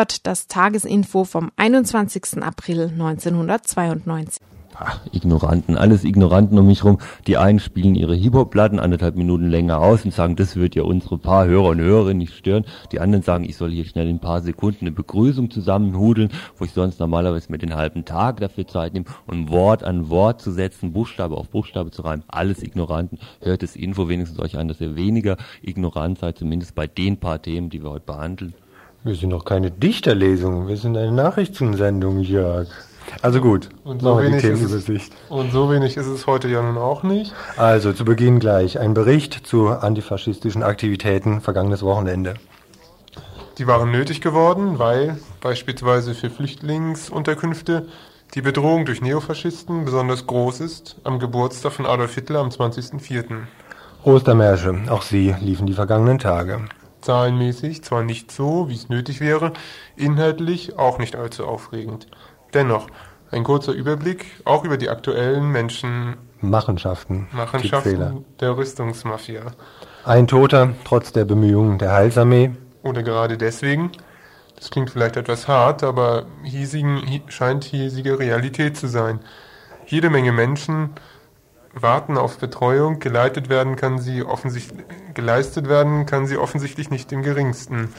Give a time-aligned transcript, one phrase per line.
[0.00, 2.42] Hört das Tagesinfo vom 21.
[2.42, 4.40] April 1992.
[4.74, 6.96] Ach, Ignoranten, alles Ignoranten um mich rum.
[7.26, 11.18] Die einen spielen ihre Hip-Hop-Platten anderthalb Minuten länger aus und sagen, das wird ja unsere
[11.18, 12.64] paar Hörer und Hörerinnen nicht stören.
[12.92, 16.64] Die anderen sagen, ich soll hier schnell in ein paar Sekunden eine Begrüßung zusammenhudeln, wo
[16.64, 20.50] ich sonst normalerweise mit den halben Tag dafür Zeit nehme, um Wort an Wort zu
[20.50, 22.24] setzen, Buchstabe auf Buchstabe zu reimen.
[22.28, 23.18] Alles Ignoranten.
[23.42, 27.42] Hört das Info wenigstens euch an, dass ihr weniger ignorant seid, zumindest bei den paar
[27.42, 28.54] Themen, die wir heute behandeln.
[29.02, 32.68] Wir sind doch keine Dichterlesung, wir sind eine Nachrichtensendung, Jörg.
[33.22, 36.76] Also gut, und so, wenig ist es, und so wenig ist es heute ja nun
[36.76, 37.34] auch nicht.
[37.56, 42.34] Also zu Beginn gleich ein Bericht zu antifaschistischen Aktivitäten vergangenes Wochenende.
[43.56, 47.86] Die waren nötig geworden, weil beispielsweise für Flüchtlingsunterkünfte
[48.34, 53.38] die Bedrohung durch Neofaschisten besonders groß ist, am Geburtstag von Adolf Hitler am 20.04.
[54.04, 56.60] Ostermärsche, auch sie liefen die vergangenen Tage.
[57.00, 59.52] Zahlenmäßig zwar nicht so, wie es nötig wäre,
[59.96, 62.06] inhaltlich auch nicht allzu aufregend.
[62.54, 62.88] Dennoch,
[63.30, 69.52] ein kurzer Überblick auch über die aktuellen Menschen Machenschaften, Machenschaften der Rüstungsmafia.
[70.04, 72.52] Ein Toter, trotz der Bemühungen der Heilsarmee.
[72.82, 73.92] Oder gerade deswegen.
[74.56, 79.20] Das klingt vielleicht etwas hart, aber hiesigen, scheint hiesige Realität zu sein.
[79.86, 80.90] Jede Menge Menschen
[81.72, 87.22] warten auf Betreuung, geleitet werden kann sie offensichtlich, geleistet werden kann sie offensichtlich nicht im
[87.22, 87.92] geringsten.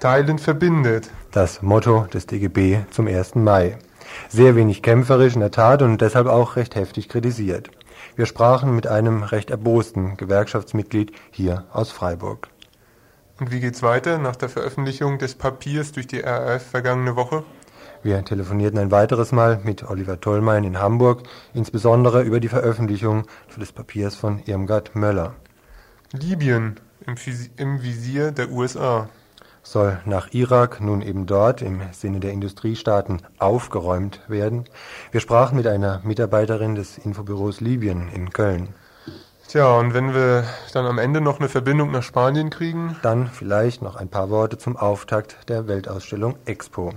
[0.00, 1.10] Teilen verbindet.
[1.30, 3.36] Das Motto des DGB zum 1.
[3.36, 3.78] Mai.
[4.28, 7.70] Sehr wenig kämpferisch in der Tat und deshalb auch recht heftig kritisiert.
[8.14, 12.48] Wir sprachen mit einem recht erbosten Gewerkschaftsmitglied hier aus Freiburg.
[13.38, 17.44] Und wie geht's weiter nach der Veröffentlichung des Papiers durch die RAF vergangene Woche?
[18.02, 21.22] Wir telefonierten ein weiteres Mal mit Oliver Tollmein in Hamburg,
[21.54, 23.26] insbesondere über die Veröffentlichung
[23.56, 25.34] des Papiers von Irmgard Möller.
[26.12, 26.80] Libyen
[27.56, 29.08] im Visier der USA
[29.62, 34.64] soll nach Irak nun eben dort im Sinne der Industriestaaten aufgeräumt werden.
[35.10, 38.74] Wir sprachen mit einer Mitarbeiterin des Infobüros Libyen in Köln.
[39.48, 42.96] Tja, und wenn wir dann am Ende noch eine Verbindung nach Spanien kriegen?
[43.02, 46.92] Dann vielleicht noch ein paar Worte zum Auftakt der Weltausstellung Expo.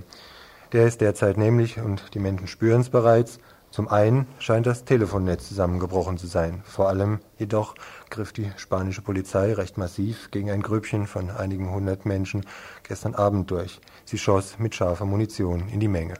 [0.72, 5.48] Der ist derzeit nämlich, und die Menschen spüren es bereits, zum einen scheint das Telefonnetz
[5.48, 6.62] zusammengebrochen zu sein.
[6.64, 7.74] Vor allem jedoch
[8.08, 12.44] griff die spanische Polizei recht massiv gegen ein Grüppchen von einigen hundert Menschen
[12.82, 13.80] gestern Abend durch.
[14.04, 16.14] Sie schoss mit scharfer Munition in die Menge.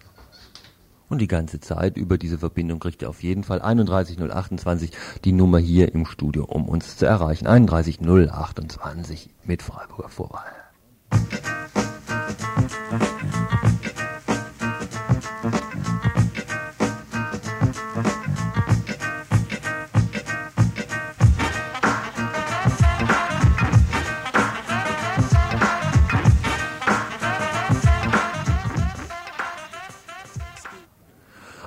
[1.09, 4.93] Und die ganze Zeit über diese Verbindung kriegt ihr auf jeden Fall 31028
[5.25, 7.49] die Nummer hier im Studio, um uns zu erreichen.
[7.49, 10.45] 31028 mit Freiburger Vorwahl.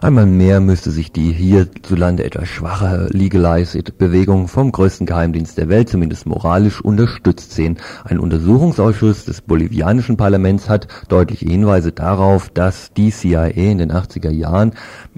[0.03, 6.25] Einmal mehr müsste sich die hierzulande etwas schwache Legalized-Bewegung vom größten Geheimdienst der Welt zumindest
[6.25, 7.77] moralisch unterstützt sehen.
[8.03, 14.29] Ein Untersuchungsausschuss des bolivianischen Parlaments hat deutliche Hinweise darauf, dass die CIA in den 80er
[14.29, 14.73] Jahren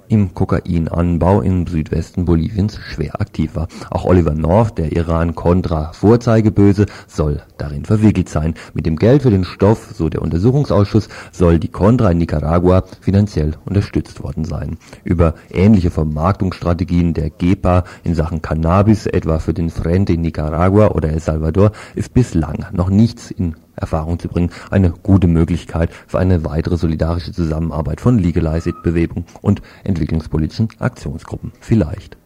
[0.07, 3.67] im Kokainanbau im Südwesten Boliviens schwer aktiv war.
[3.89, 8.53] Auch Oliver North, der Iran-Contra-Vorzeigeböse, soll darin verwickelt sein.
[8.75, 13.53] Mit dem Geld für den Stoff, so der Untersuchungsausschuss, soll die Contra in Nicaragua finanziell
[13.65, 14.74] unterstützt worden sein.
[15.03, 21.09] Über ähnliche Vermarktungsstrategien der GEPA in Sachen Cannabis, etwa für den Frente in Nicaragua oder
[21.09, 26.45] El Salvador, ist bislang noch nichts in Erfahrung zu bringen, eine gute Möglichkeit für eine
[26.45, 31.51] weitere solidarische Zusammenarbeit von Legalized-Bewegung und entwicklungspolitischen Aktionsgruppen.
[31.59, 32.17] Vielleicht.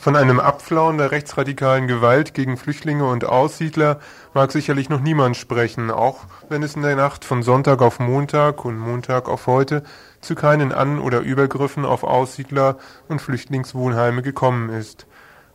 [0.00, 3.98] Von einem Abflauen der rechtsradikalen Gewalt gegen Flüchtlinge und Aussiedler
[4.32, 8.64] mag sicherlich noch niemand sprechen, auch wenn es in der Nacht von Sonntag auf Montag
[8.64, 9.82] und Montag auf heute
[10.20, 12.78] zu keinen An- oder Übergriffen auf Aussiedler
[13.08, 15.08] und Flüchtlingswohnheime gekommen ist.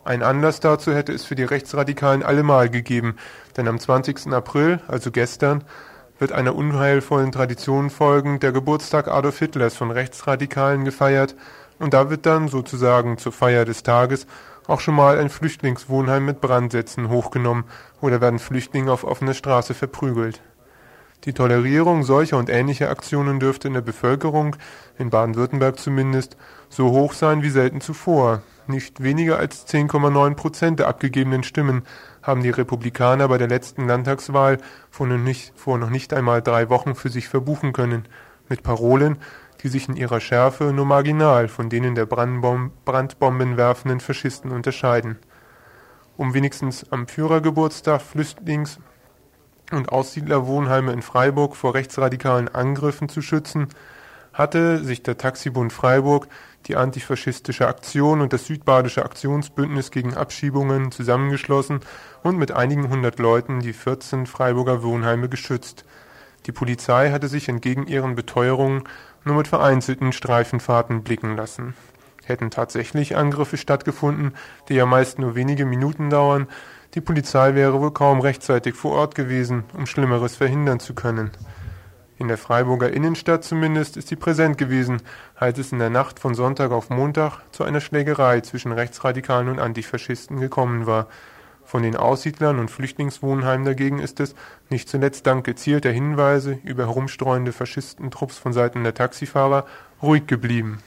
[0.03, 3.15] Ein Anlass dazu hätte es für die Rechtsradikalen allemal gegeben,
[3.55, 4.33] denn am 20.
[4.33, 5.63] April, also gestern,
[6.19, 11.35] wird einer unheilvollen Tradition folgend der Geburtstag Adolf Hitlers von Rechtsradikalen gefeiert,
[11.83, 14.25] und da wird dann sozusagen zur Feier des Tages
[14.67, 17.65] auch schon mal ein Flüchtlingswohnheim mit Brandsätzen hochgenommen
[17.99, 20.41] oder werden Flüchtlinge auf offener Straße verprügelt.
[21.25, 24.55] Die Tolerierung solcher und ähnlicher Aktionen dürfte in der Bevölkerung,
[24.97, 26.37] in Baden-Württemberg zumindest,
[26.69, 28.41] so hoch sein wie selten zuvor.
[28.67, 31.83] Nicht weniger als 10,9 Prozent der abgegebenen Stimmen
[32.21, 34.57] haben die Republikaner bei der letzten Landtagswahl
[34.89, 38.07] vor noch nicht, vor noch nicht einmal drei Wochen für sich verbuchen können,
[38.49, 39.17] mit Parolen,
[39.63, 45.17] die sich in ihrer Schärfe nur marginal von denen der Brandbomben werfenden Faschisten unterscheiden.
[46.15, 48.77] um wenigstens am Führergeburtstag Flüchtlings-
[49.71, 53.69] und Aussiedlerwohnheime in Freiburg vor rechtsradikalen Angriffen zu schützen,
[54.33, 56.27] hatte sich der Taxibund Freiburg,
[56.65, 61.81] die antifaschistische Aktion und das südbadische Aktionsbündnis gegen Abschiebungen zusammengeschlossen
[62.23, 65.85] und mit einigen hundert Leuten die 14 Freiburger Wohnheime geschützt.
[66.45, 68.83] Die Polizei hatte sich entgegen ihren Beteuerungen
[69.25, 71.75] nur mit vereinzelten Streifenfahrten blicken lassen.
[72.25, 74.33] Hätten tatsächlich Angriffe stattgefunden,
[74.69, 76.47] die ja meist nur wenige Minuten dauern,
[76.93, 81.31] die Polizei wäre wohl kaum rechtzeitig vor Ort gewesen, um Schlimmeres verhindern zu können.
[82.19, 85.01] In der Freiburger Innenstadt zumindest ist sie präsent gewesen,
[85.35, 89.59] als es in der Nacht von Sonntag auf Montag zu einer Schlägerei zwischen Rechtsradikalen und
[89.59, 91.07] Antifaschisten gekommen war.
[91.73, 94.35] Von den Aussiedlern und Flüchtlingswohnheimen dagegen ist es,
[94.69, 99.65] nicht zuletzt dank gezielter Hinweise über herumstreuende Faschistentrupps von Seiten der Taxifahrer,
[99.99, 100.83] ruhig geblieben.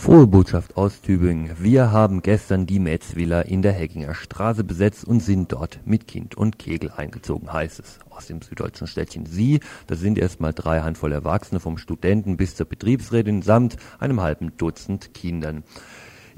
[0.00, 1.54] Frohe Botschaft aus Tübingen.
[1.58, 6.34] Wir haben gestern die Metzvilla in der Heckinger Straße besetzt und sind dort mit Kind
[6.34, 9.60] und Kegel eingezogen, heißt es aus dem süddeutschen Städtchen Sie.
[9.88, 15.12] Das sind erstmal drei Handvoll Erwachsene vom Studenten bis zur Betriebsrätin samt einem halben Dutzend
[15.12, 15.64] Kindern.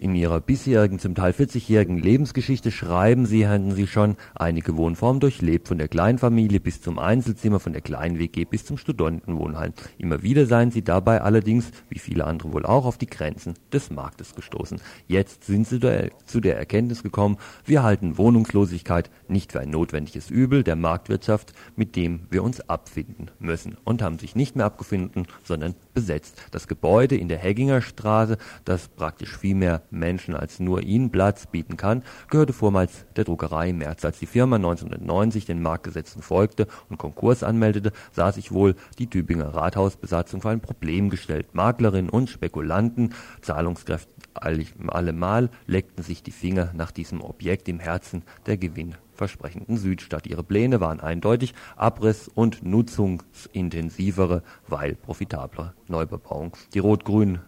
[0.03, 5.69] In ihrer bisherigen, zum Teil 40-jährigen Lebensgeschichte schreiben sie, hatten sie schon einige Wohnformen durchlebt,
[5.69, 9.75] von der Kleinfamilie bis zum Einzelzimmer, von der Klein-WG bis zum Studentenwohnheim.
[9.99, 13.93] Immer wieder seien sie dabei allerdings, wie viele andere wohl auch, auf die Grenzen des
[13.93, 14.81] Marktes gestoßen.
[15.07, 15.79] Jetzt sind sie
[16.27, 21.95] zu der Erkenntnis gekommen, wir halten Wohnungslosigkeit nicht für ein notwendiges Übel der Marktwirtschaft, mit
[21.95, 26.43] dem wir uns abfinden müssen und haben sich nicht mehr abgefunden, sondern besetzt.
[26.51, 31.47] Das Gebäude in der Hegginger Straße, das praktisch viel mehr Menschen als nur ihnen Platz
[31.47, 34.05] bieten kann, gehörte vormals der Druckerei Merz.
[34.05, 39.55] Als die Firma 1990 den Marktgesetzen folgte und Konkurs anmeldete, sah sich wohl die Tübinger
[39.55, 41.55] Rathausbesatzung vor ein Problem gestellt.
[41.55, 48.57] Maklerinnen und Spekulanten, Zahlungskräfte allemal leckten sich die Finger nach diesem Objekt im Herzen der
[48.57, 50.27] gewinnversprechenden Südstadt.
[50.27, 56.57] Ihre Pläne waren eindeutig Abriss und nutzungsintensivere, weil profitablere Neubebauung.
[56.75, 57.41] Die rot-grünen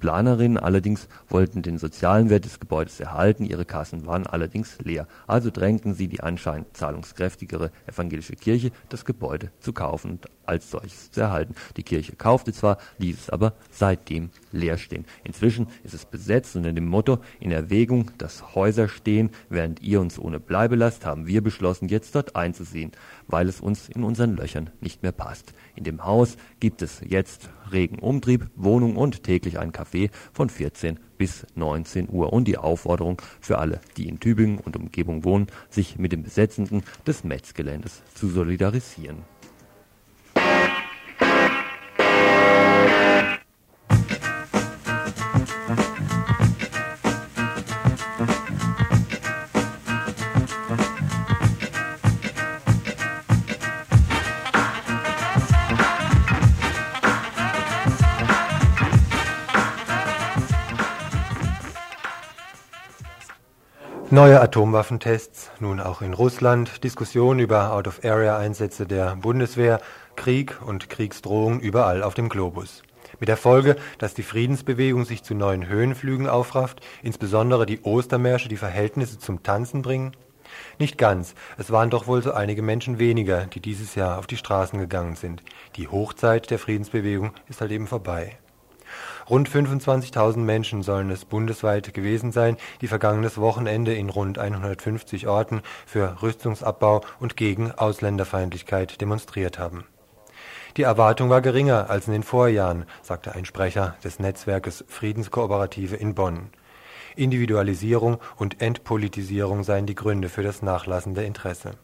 [0.00, 5.06] Planerinnen allerdings wollten den sozialen Wert des Gebäudes erhalten, ihre Kassen waren allerdings leer.
[5.26, 11.10] Also drängten sie die anscheinend zahlungskräftigere evangelische Kirche, das Gebäude zu kaufen und als solches
[11.12, 11.54] zu erhalten.
[11.76, 15.04] Die Kirche kaufte zwar, ließ es aber seitdem leer stehen.
[15.22, 20.18] Inzwischen ist es besetzt unter dem Motto in Erwägung, dass Häuser stehen, während ihr uns
[20.18, 22.92] ohne Bleibe lasst, haben wir beschlossen, jetzt dort einzusehen,
[23.28, 25.52] weil es uns in unseren Löchern nicht mehr passt.
[25.76, 30.98] In dem Haus gibt es jetzt regen Umtrieb, Wohnung und täglich ein Café von 14
[31.18, 35.98] bis 19 Uhr und die Aufforderung für alle, die in Tübingen und Umgebung wohnen, sich
[35.98, 39.18] mit den Besetzenden des Metzgeländes zu solidarisieren.
[64.12, 69.80] Neue Atomwaffentests, nun auch in Russland, Diskussionen über Out-of-Area-Einsätze der Bundeswehr,
[70.16, 72.82] Krieg und Kriegsdrohungen überall auf dem Globus.
[73.20, 78.56] Mit der Folge, dass die Friedensbewegung sich zu neuen Höhenflügen aufrafft, insbesondere die Ostermärsche die
[78.56, 80.16] Verhältnisse zum Tanzen bringen?
[80.80, 84.36] Nicht ganz, es waren doch wohl so einige Menschen weniger, die dieses Jahr auf die
[84.36, 85.44] Straßen gegangen sind.
[85.76, 88.38] Die Hochzeit der Friedensbewegung ist halt eben vorbei.
[89.30, 95.62] Rund 25.000 Menschen sollen es bundesweit gewesen sein, die vergangenes Wochenende in rund 150 Orten
[95.86, 99.84] für Rüstungsabbau und gegen Ausländerfeindlichkeit demonstriert haben.
[100.76, 106.16] Die Erwartung war geringer als in den Vorjahren, sagte ein Sprecher des Netzwerkes Friedenskooperative in
[106.16, 106.50] Bonn.
[107.14, 111.76] Individualisierung und Entpolitisierung seien die Gründe für das nachlassende Interesse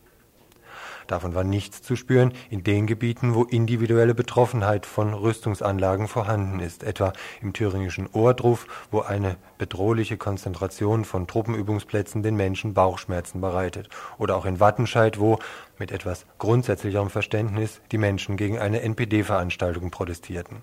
[1.06, 6.82] Davon war nichts zu spüren in den Gebieten, wo individuelle Betroffenheit von Rüstungsanlagen vorhanden ist,
[6.82, 14.36] etwa im thüringischen Ohrdruf, wo eine bedrohliche Konzentration von Truppenübungsplätzen den Menschen Bauchschmerzen bereitet, oder
[14.36, 15.38] auch in Wattenscheid, wo,
[15.78, 20.62] mit etwas grundsätzlicherem Verständnis, die Menschen gegen eine NPD-Veranstaltung protestierten.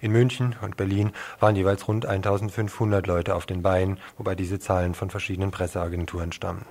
[0.00, 4.94] In München und Berlin waren jeweils rund 1500 Leute auf den Beinen, wobei diese Zahlen
[4.94, 6.66] von verschiedenen Presseagenturen stammen.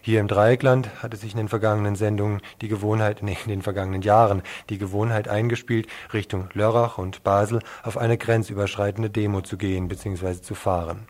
[0.00, 4.02] Hier im Dreieckland hatte sich in den vergangenen Sendungen die Gewohnheit, nee, in den vergangenen
[4.02, 10.40] Jahren die Gewohnheit eingespielt, Richtung Lörrach und Basel auf eine grenzüberschreitende Demo zu gehen bzw.
[10.40, 11.08] zu fahren.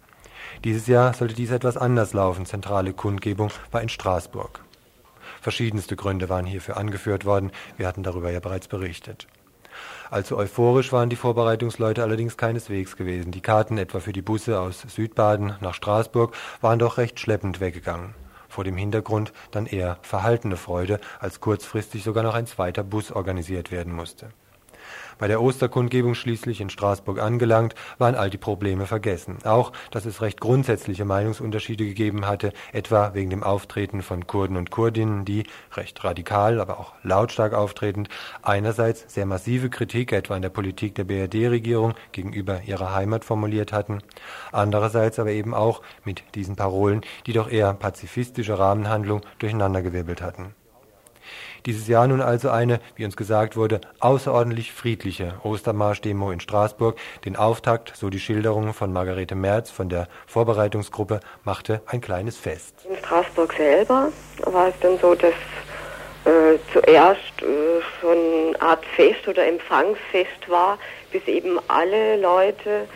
[0.64, 2.46] Dieses Jahr sollte dies etwas anders laufen.
[2.46, 4.60] Zentrale Kundgebung war in Straßburg.
[5.40, 7.52] Verschiedenste Gründe waren hierfür angeführt worden.
[7.76, 9.28] Wir hatten darüber ja bereits berichtet.
[10.10, 13.30] Allzu euphorisch waren die Vorbereitungsleute allerdings keineswegs gewesen.
[13.30, 18.14] Die Karten etwa für die Busse aus Südbaden nach Straßburg waren doch recht schleppend weggegangen.
[18.58, 23.70] Vor dem Hintergrund dann eher verhaltene Freude, als kurzfristig sogar noch ein zweiter Bus organisiert
[23.70, 24.30] werden musste.
[25.18, 29.38] Bei der Osterkundgebung schließlich in Straßburg angelangt, waren all die Probleme vergessen.
[29.44, 34.70] Auch, dass es recht grundsätzliche Meinungsunterschiede gegeben hatte, etwa wegen dem Auftreten von Kurden und
[34.70, 35.44] Kurdinnen, die,
[35.74, 38.08] recht radikal, aber auch lautstark auftretend,
[38.42, 43.98] einerseits sehr massive Kritik etwa an der Politik der BRD-Regierung gegenüber ihrer Heimat formuliert hatten,
[44.52, 50.54] andererseits aber eben auch mit diesen Parolen die doch eher pazifistische Rahmenhandlung durcheinandergewirbelt hatten.
[51.68, 56.96] Dieses Jahr nun also eine, wie uns gesagt wurde, außerordentlich friedliche Ostermarsch-Demo in Straßburg.
[57.26, 62.86] Den Auftakt, so die Schilderung von Margarete Merz von der Vorbereitungsgruppe, machte ein kleines Fest.
[62.88, 64.08] In Straßburg selber
[64.46, 65.34] war es dann so, dass
[66.24, 70.78] äh, zuerst äh, schon eine Art Fest oder Empfangsfest war,
[71.12, 72.88] bis eben alle Leute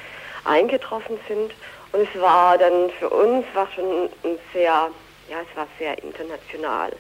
[0.46, 1.52] eingetroffen sind.
[1.92, 4.88] Und es war dann für uns war schon ein sehr,
[5.28, 6.92] ja, es war sehr international.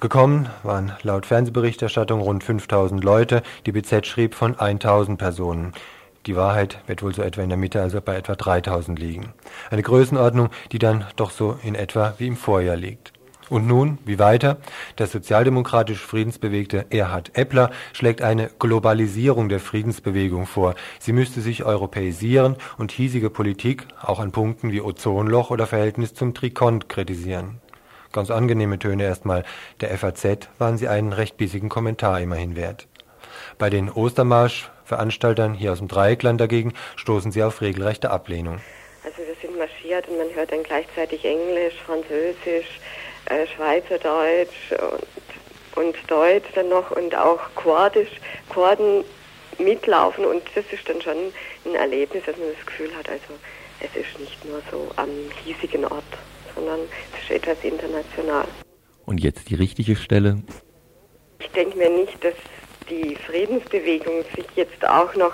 [0.00, 3.42] Gekommen waren laut Fernsehberichterstattung rund 5000 Leute.
[3.66, 5.74] Die BZ schrieb von 1000 Personen.
[6.24, 9.34] Die Wahrheit wird wohl so etwa in der Mitte, also bei etwa 3000 liegen.
[9.70, 13.12] Eine Größenordnung, die dann doch so in etwa wie im Vorjahr liegt.
[13.50, 14.56] Und nun, wie weiter?
[14.96, 20.76] Der sozialdemokratisch friedensbewegte Erhard Eppler schlägt eine Globalisierung der Friedensbewegung vor.
[20.98, 26.32] Sie müsste sich europäisieren und hiesige Politik auch an Punkten wie Ozonloch oder Verhältnis zum
[26.32, 27.60] Trikont kritisieren.
[28.12, 29.44] Ganz angenehme Töne erstmal.
[29.80, 32.88] Der FAZ waren sie einen recht bissigen Kommentar immerhin wert.
[33.56, 38.60] Bei den Ostermarsch-Veranstaltern hier aus dem Dreieckland dagegen stoßen sie auf regelrechte Ablehnung.
[39.04, 42.80] Also wir sind marschiert und man hört dann gleichzeitig Englisch, Französisch,
[43.26, 44.72] äh, Schweizerdeutsch
[45.76, 48.10] und, und Deutsch dann noch und auch Kordisch,
[48.48, 49.04] Korden
[49.58, 51.32] mitlaufen und das ist dann schon
[51.64, 53.38] ein Erlebnis, dass man das Gefühl hat, also
[53.80, 55.08] es ist nicht nur so am
[55.44, 56.02] hiesigen Ort
[56.60, 56.80] sondern
[57.14, 58.46] es ist etwas international.
[59.06, 60.42] Und jetzt die richtige Stelle?
[61.40, 62.34] Ich denke mir nicht, dass
[62.88, 65.32] die Friedensbewegung sich jetzt auch noch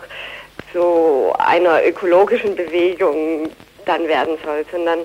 [0.73, 3.51] zu einer ökologischen Bewegung
[3.85, 5.01] dann werden soll, sondern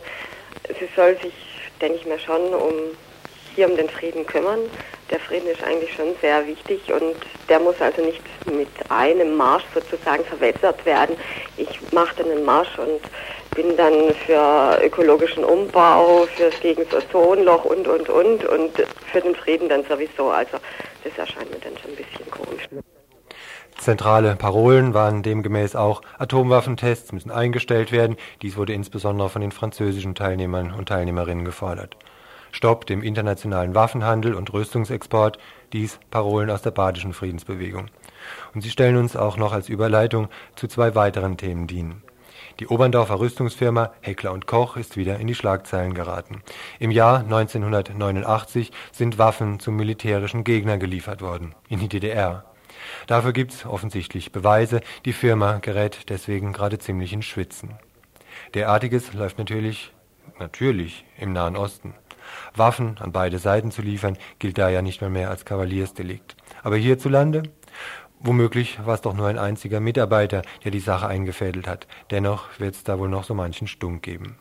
[0.67, 1.33] sie soll sich,
[1.79, 2.73] denke ich mir schon, um
[3.55, 4.59] hier um den Frieden kümmern.
[5.09, 7.15] Der Frieden ist eigentlich schon sehr wichtig und
[7.49, 11.17] der muss also nicht mit einem Marsch sozusagen verwässert werden.
[11.57, 13.01] Ich mache dann einen Marsch und
[13.55, 18.71] bin dann für ökologischen Umbau, fürs gegen das Ozonloch und, und, und und
[19.11, 20.29] für den Frieden dann sowieso.
[20.29, 20.57] Also
[21.03, 22.67] das erscheint mir dann schon ein bisschen komisch.
[23.77, 28.15] Zentrale Parolen waren demgemäß auch Atomwaffentests müssen eingestellt werden.
[28.41, 31.97] Dies wurde insbesondere von den französischen Teilnehmern und Teilnehmerinnen gefordert.
[32.51, 35.39] Stopp dem internationalen Waffenhandel und Rüstungsexport,
[35.73, 37.87] dies Parolen aus der badischen Friedensbewegung.
[38.53, 42.03] Und sie stellen uns auch noch als Überleitung zu zwei weiteren Themen dienen.
[42.61, 46.43] Die Oberndorfer Rüstungsfirma Heckler und Koch ist wieder in die Schlagzeilen geraten.
[46.77, 52.45] Im Jahr 1989 sind Waffen zum militärischen Gegner geliefert worden, in die DDR.
[53.07, 57.79] Dafür gibt's offensichtlich Beweise, die Firma gerät deswegen gerade ziemlich in Schwitzen.
[58.53, 59.91] Derartiges läuft natürlich,
[60.37, 61.95] natürlich im Nahen Osten.
[62.53, 66.35] Waffen an beide Seiten zu liefern, gilt da ja nicht mehr, mehr als Kavaliersdelikt.
[66.61, 67.41] Aber hierzulande?
[68.23, 71.87] Womöglich war es doch nur ein einziger Mitarbeiter, der die Sache eingefädelt hat.
[72.11, 74.37] Dennoch wird es da wohl noch so manchen Stunk geben.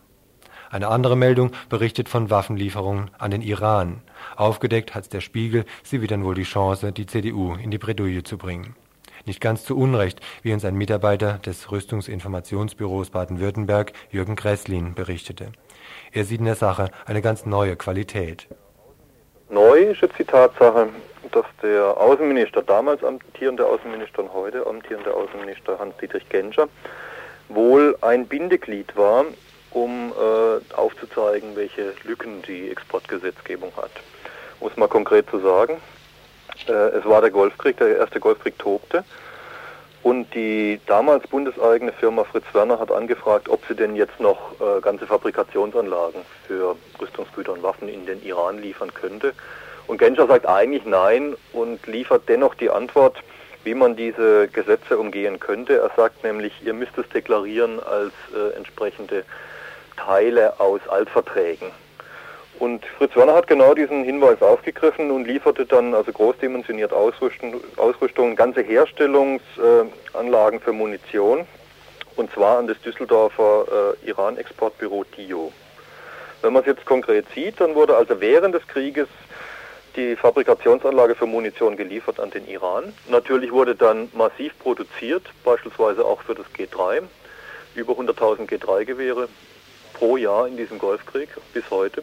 [0.71, 4.03] Eine andere Meldung berichtet von Waffenlieferungen an den Iran.
[4.37, 8.37] Aufgedeckt hat's der Spiegel, sie wittern wohl die Chance, die CDU in die Bredouille zu
[8.37, 8.77] bringen.
[9.25, 15.53] Nicht ganz zu Unrecht, wie uns ein Mitarbeiter des Rüstungsinformationsbüros Baden-Württemberg, Jürgen Gresslin, berichtete.
[16.13, 18.47] Er sieht in der Sache eine ganz neue Qualität.
[19.49, 20.91] Neu ist jetzt die Tatsache,
[21.33, 26.69] dass der Außenminister, damals amtierende Außenminister und heute amtierende Außenminister Hans-Dietrich Genscher,
[27.49, 29.25] wohl ein Bindeglied war,
[29.71, 33.91] um äh, aufzuzeigen, welche Lücken die Exportgesetzgebung hat.
[34.61, 35.77] Um es mal konkret zu sagen,
[36.69, 39.05] äh, es war der Golfkrieg, der erste Golfkrieg tobte.
[40.03, 44.81] Und die damals bundeseigene Firma Fritz Werner hat angefragt, ob sie denn jetzt noch äh,
[44.81, 49.35] ganze Fabrikationsanlagen für Rüstungsgüter und Waffen in den Iran liefern könnte.
[49.91, 53.25] Und Genscher sagt eigentlich nein und liefert dennoch die Antwort,
[53.65, 55.79] wie man diese Gesetze umgehen könnte.
[55.79, 59.25] Er sagt nämlich, ihr müsst es deklarieren als äh, entsprechende
[59.97, 61.73] Teile aus Altverträgen.
[62.61, 68.37] Und Fritz Werner hat genau diesen Hinweis aufgegriffen und lieferte dann also großdimensioniert Ausrüstung, Ausrüstung
[68.37, 71.49] ganze Herstellungsanlagen äh, für Munition,
[72.15, 75.53] und zwar an das Düsseldorfer äh, Iran-Exportbüro TIO.
[76.43, 79.09] Wenn man es jetzt konkret sieht, dann wurde also während des Krieges
[79.97, 82.93] die Fabrikationsanlage für Munition geliefert an den Iran.
[83.09, 87.03] Natürlich wurde dann massiv produziert, beispielsweise auch für das G3.
[87.75, 89.29] Über 100.000 G3-Gewehre
[89.95, 92.03] pro Jahr in diesem Golfkrieg bis heute.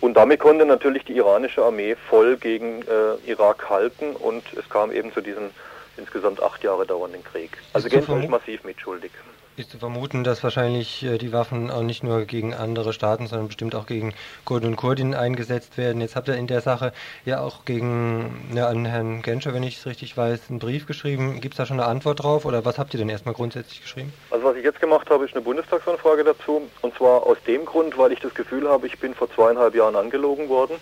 [0.00, 4.92] Und damit konnte natürlich die iranische Armee voll gegen äh, Irak halten und es kam
[4.92, 5.50] eben zu diesem
[5.96, 7.52] insgesamt acht Jahre dauernden Krieg.
[7.72, 9.12] Also Genfer ist massiv mitschuldig
[9.56, 13.48] ist zu vermuten, dass wahrscheinlich äh, die Waffen auch nicht nur gegen andere Staaten, sondern
[13.48, 16.00] bestimmt auch gegen Kurden und Kurdinnen eingesetzt werden.
[16.00, 16.92] Jetzt habt ihr in der Sache
[17.24, 21.40] ja auch gegen ja, an Herrn Genscher, wenn ich es richtig weiß, einen Brief geschrieben.
[21.40, 24.12] Gibt es da schon eine Antwort drauf oder was habt ihr denn erstmal grundsätzlich geschrieben?
[24.30, 26.62] Also was ich jetzt gemacht habe, ist eine Bundestagsanfrage dazu.
[26.82, 29.96] Und zwar aus dem Grund, weil ich das Gefühl habe, ich bin vor zweieinhalb Jahren
[29.96, 30.76] angelogen worden.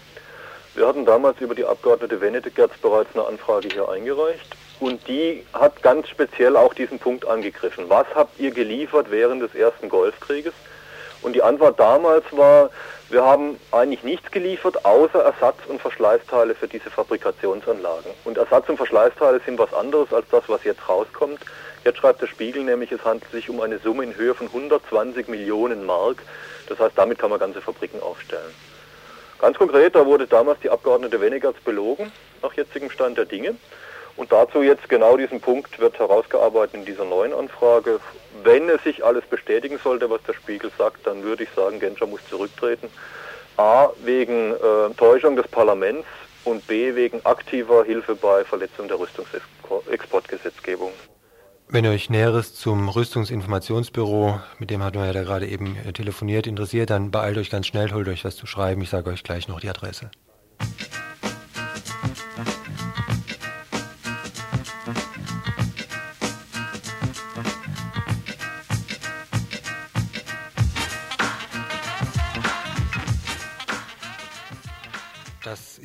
[0.75, 5.81] Wir hatten damals über die Abgeordnete Wenedek-Gerz bereits eine Anfrage hier eingereicht und die hat
[5.83, 7.85] ganz speziell auch diesen Punkt angegriffen.
[7.89, 10.53] Was habt ihr geliefert während des ersten Golfkrieges?
[11.23, 12.71] Und die Antwort damals war,
[13.09, 18.11] wir haben eigentlich nichts geliefert, außer Ersatz- und Verschleißteile für diese Fabrikationsanlagen.
[18.25, 21.39] Und Ersatz- und Verschleißteile sind was anderes als das, was jetzt rauskommt.
[21.85, 25.29] Jetzt schreibt der Spiegel nämlich, es handelt sich um eine Summe in Höhe von 120
[25.29, 26.23] Millionen Mark.
[26.69, 28.53] Das heißt, damit kann man ganze Fabriken aufstellen.
[29.39, 32.11] Ganz konkret, da wurde damals die Abgeordnete Wennegerts belogen,
[32.43, 33.55] nach jetzigem Stand der Dinge.
[34.17, 37.99] Und dazu jetzt genau diesen Punkt wird herausgearbeitet in dieser neuen Anfrage.
[38.43, 42.07] Wenn es sich alles bestätigen sollte, was der Spiegel sagt, dann würde ich sagen, Genscher
[42.07, 42.89] muss zurücktreten.
[43.57, 46.07] A, wegen äh, Täuschung des Parlaments
[46.45, 50.93] und B, wegen aktiver Hilfe bei Verletzung der Rüstungsexportgesetzgebung.
[51.69, 56.47] Wenn euch Näheres zum Rüstungsinformationsbüro, mit dem hatten wir ja da gerade eben äh, telefoniert,
[56.47, 58.83] interessiert, dann beeilt euch ganz schnell, holt euch was zu schreiben.
[58.83, 60.11] Ich sage euch gleich noch die Adresse.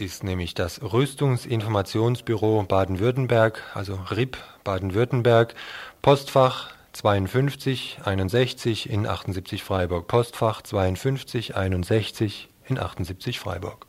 [0.08, 5.54] Ist nämlich das Rüstungsinformationsbüro Baden-Württemberg, also RIP Baden-Württemberg,
[6.02, 13.86] Postfach 52 61 in 78 Freiburg, Postfach 52 61 in 78 Freiburg.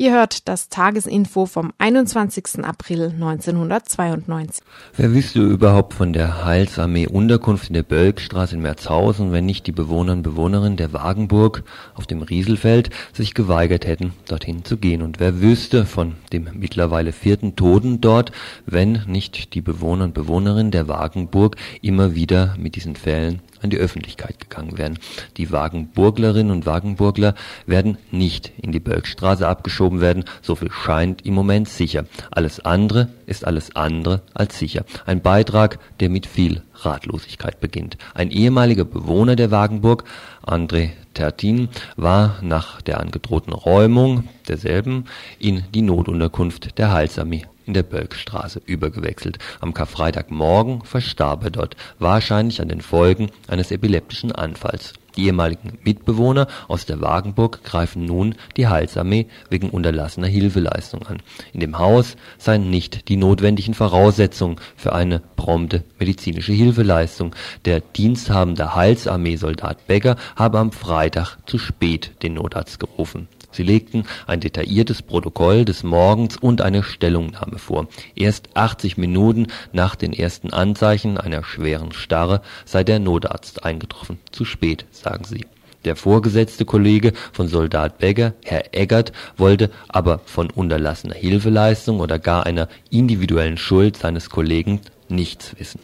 [0.00, 2.64] Ihr hört das Tagesinfo vom 21.
[2.64, 4.62] April 1992.
[4.96, 9.72] Wer wüsste überhaupt von der Heilsarmee Unterkunft in der Bölkstraße in Merzhausen, wenn nicht die
[9.72, 11.64] Bewohner und Bewohnerinnen der Wagenburg
[11.96, 15.02] auf dem Rieselfeld sich geweigert hätten, dorthin zu gehen?
[15.02, 18.30] Und wer wüsste von dem mittlerweile vierten Toten dort,
[18.66, 23.76] wenn nicht die Bewohner und Bewohnerinnen der Wagenburg immer wieder mit diesen Fällen an die
[23.76, 24.98] Öffentlichkeit gegangen werden.
[25.36, 27.34] Die Wagenburglerinnen und Wagenburgler
[27.66, 32.04] werden nicht in die Bölkstraße abgeschoben werden, so viel scheint im Moment sicher.
[32.30, 34.84] Alles andere ist alles andere als sicher.
[35.06, 37.98] Ein Beitrag, der mit viel Ratlosigkeit beginnt.
[38.14, 40.04] Ein ehemaliger Bewohner der Wagenburg,
[40.46, 45.04] André Tertin, war nach der angedrohten Räumung derselben
[45.38, 49.38] in die Notunterkunft der Heilsarmee in der Bölkstraße übergewechselt.
[49.60, 54.94] Am Karfreitagmorgen verstarb er dort, wahrscheinlich an den Folgen eines epileptischen Anfalls.
[55.16, 61.22] Die ehemaligen Mitbewohner aus der Wagenburg greifen nun die Heilsarmee wegen unterlassener Hilfeleistung an.
[61.52, 67.34] In dem Haus seien nicht die notwendigen Voraussetzungen für eine prompte medizinische Hilfeleistung.
[67.64, 74.40] Der diensthabende Heilsarmee-Soldat Becker habe am Freitag zu spät den Notarzt gerufen Sie legten ein
[74.40, 77.88] detailliertes Protokoll des Morgens und eine Stellungnahme vor.
[78.14, 84.18] Erst 80 Minuten nach den ersten Anzeichen einer schweren Starre sei der Notarzt eingetroffen.
[84.32, 85.46] Zu spät, sagen sie.
[85.84, 92.46] Der vorgesetzte Kollege von Soldat Begger, Herr Eggert, wollte aber von unterlassener Hilfeleistung oder gar
[92.46, 95.80] einer individuellen Schuld seines Kollegen nichts wissen.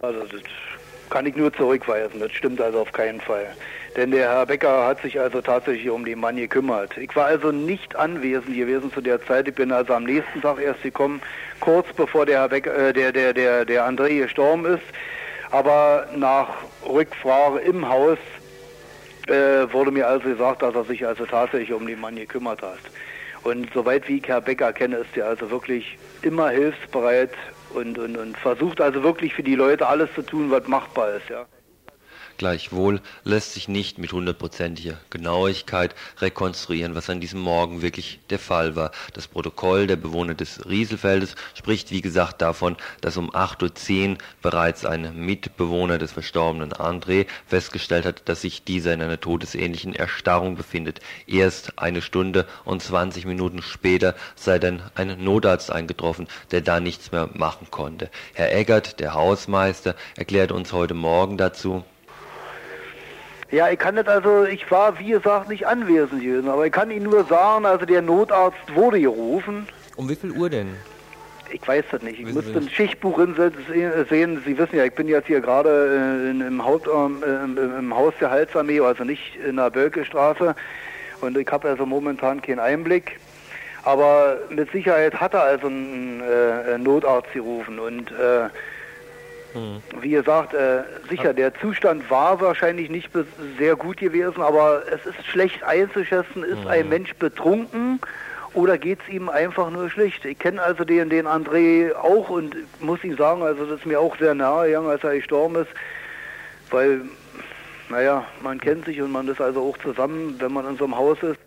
[0.00, 0.40] Also das
[1.10, 3.46] kann ich nur zurückweisen, das stimmt also auf keinen Fall.
[3.96, 6.98] Denn der Herr Becker hat sich also tatsächlich um den Mann gekümmert.
[6.98, 9.48] Ich war also nicht anwesend gewesen zu der Zeit.
[9.48, 11.22] Ich bin also am nächsten Tag erst gekommen,
[11.60, 14.84] kurz bevor der Herr Becker, äh, der, der, der, der André gestorben ist.
[15.50, 16.48] Aber nach
[16.86, 18.18] Rückfrage im Haus
[19.28, 22.80] äh, wurde mir also gesagt, dass er sich also tatsächlich um den Mann gekümmert hat.
[23.44, 27.30] Und soweit wie ich Herr Becker kenne, ist er also wirklich immer hilfsbereit
[27.76, 31.28] und, und, und versucht also wirklich für die Leute alles zu tun, was machbar ist,
[31.28, 31.46] ja.
[32.38, 38.76] Gleichwohl lässt sich nicht mit hundertprozentiger Genauigkeit rekonstruieren, was an diesem Morgen wirklich der Fall
[38.76, 38.90] war.
[39.14, 44.84] Das Protokoll der Bewohner des Rieselfeldes spricht wie gesagt davon, dass um 8.10 Uhr bereits
[44.84, 51.00] ein Mitbewohner des verstorbenen André festgestellt hat, dass sich dieser in einer todesähnlichen Erstarrung befindet.
[51.26, 57.12] Erst eine Stunde und 20 Minuten später sei dann ein Notarzt eingetroffen, der da nichts
[57.12, 58.10] mehr machen konnte.
[58.34, 61.84] Herr Eggert, der Hausmeister, erklärt uns heute Morgen dazu,
[63.50, 66.90] ja, ich kann nicht, also ich war wie gesagt nicht anwesend gewesen, aber ich kann
[66.90, 69.68] Ihnen nur sagen, also der Notarzt wurde gerufen.
[69.96, 70.76] Um wie viel Uhr denn?
[71.52, 72.20] Ich weiß das nicht.
[72.20, 73.18] Ich müsste ein Schichtbuch
[74.08, 74.42] sehen.
[74.44, 78.30] Sie wissen ja, ich bin jetzt hier gerade äh, im, Haupt, äh, im Haus der
[78.30, 80.54] Halsarmee, also nicht in der Bölkestraße.
[81.20, 83.18] Und ich habe also momentan keinen Einblick.
[83.84, 87.78] Aber mit Sicherheit hat er also einen äh, Notarzt gerufen.
[87.78, 88.48] Und äh,
[89.56, 89.82] Mhm.
[90.02, 93.10] Wie gesagt, äh, sicher, der Zustand war wahrscheinlich nicht
[93.58, 96.68] sehr gut gewesen, aber es ist schlecht einzuschätzen, ist mhm.
[96.68, 98.00] ein Mensch betrunken
[98.52, 100.24] oder geht es ihm einfach nur schlecht?
[100.26, 103.98] Ich kenne also den, den André auch und muss ihm sagen, also das ist mir
[103.98, 105.70] auch sehr nahe gegangen, als er gestorben ist,
[106.70, 107.02] weil,
[107.88, 110.96] naja, man kennt sich und man ist also auch zusammen, wenn man in so einem
[110.96, 111.38] Haus ist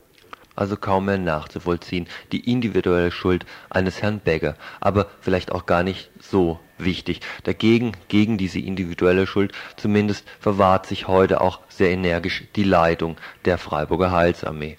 [0.56, 6.12] also kaum mehr nachzuvollziehen, die individuelle Schuld eines Herrn Begger, aber vielleicht auch gar nicht
[6.20, 7.22] so wichtig.
[7.44, 13.58] Dagegen, gegen diese individuelle Schuld, zumindest verwahrt sich heute auch sehr energisch die Leitung der
[13.58, 14.78] Freiburger Heilsarmee.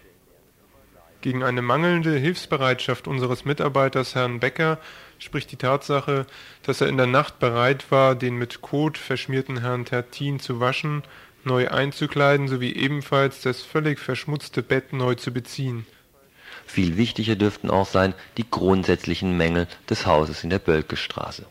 [1.20, 4.78] Gegen eine mangelnde Hilfsbereitschaft unseres Mitarbeiters Herrn Becker
[5.18, 6.26] spricht die Tatsache,
[6.62, 11.02] dass er in der Nacht bereit war, den mit Kot verschmierten Herrn Tertin zu waschen
[11.44, 15.86] neu einzukleiden sowie ebenfalls das völlig verschmutzte Bett neu zu beziehen.
[16.66, 21.46] Viel wichtiger dürften auch sein die grundsätzlichen Mängel des Hauses in der Bölkestraße.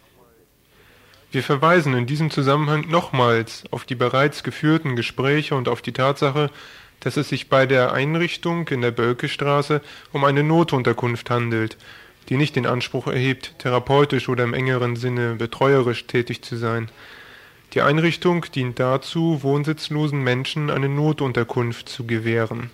[1.32, 6.50] Wir verweisen in diesem Zusammenhang nochmals auf die bereits geführten Gespräche und auf die Tatsache,
[7.02, 11.78] dass es sich bei der Einrichtung in der Bölkestraße um eine Notunterkunft handelt,
[12.30, 16.90] die nicht den Anspruch erhebt, therapeutisch oder im engeren Sinne betreuerisch tätig zu sein.
[17.74, 22.72] Die Einrichtung dient dazu, wohnsitzlosen Menschen eine Notunterkunft zu gewähren.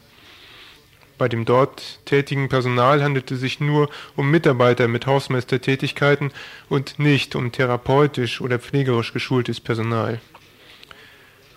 [1.18, 6.32] Bei dem dort tätigen Personal handelt es sich nur um Mitarbeiter mit Hausmeistertätigkeiten
[6.68, 10.20] und nicht um therapeutisch oder pflegerisch geschultes Personal.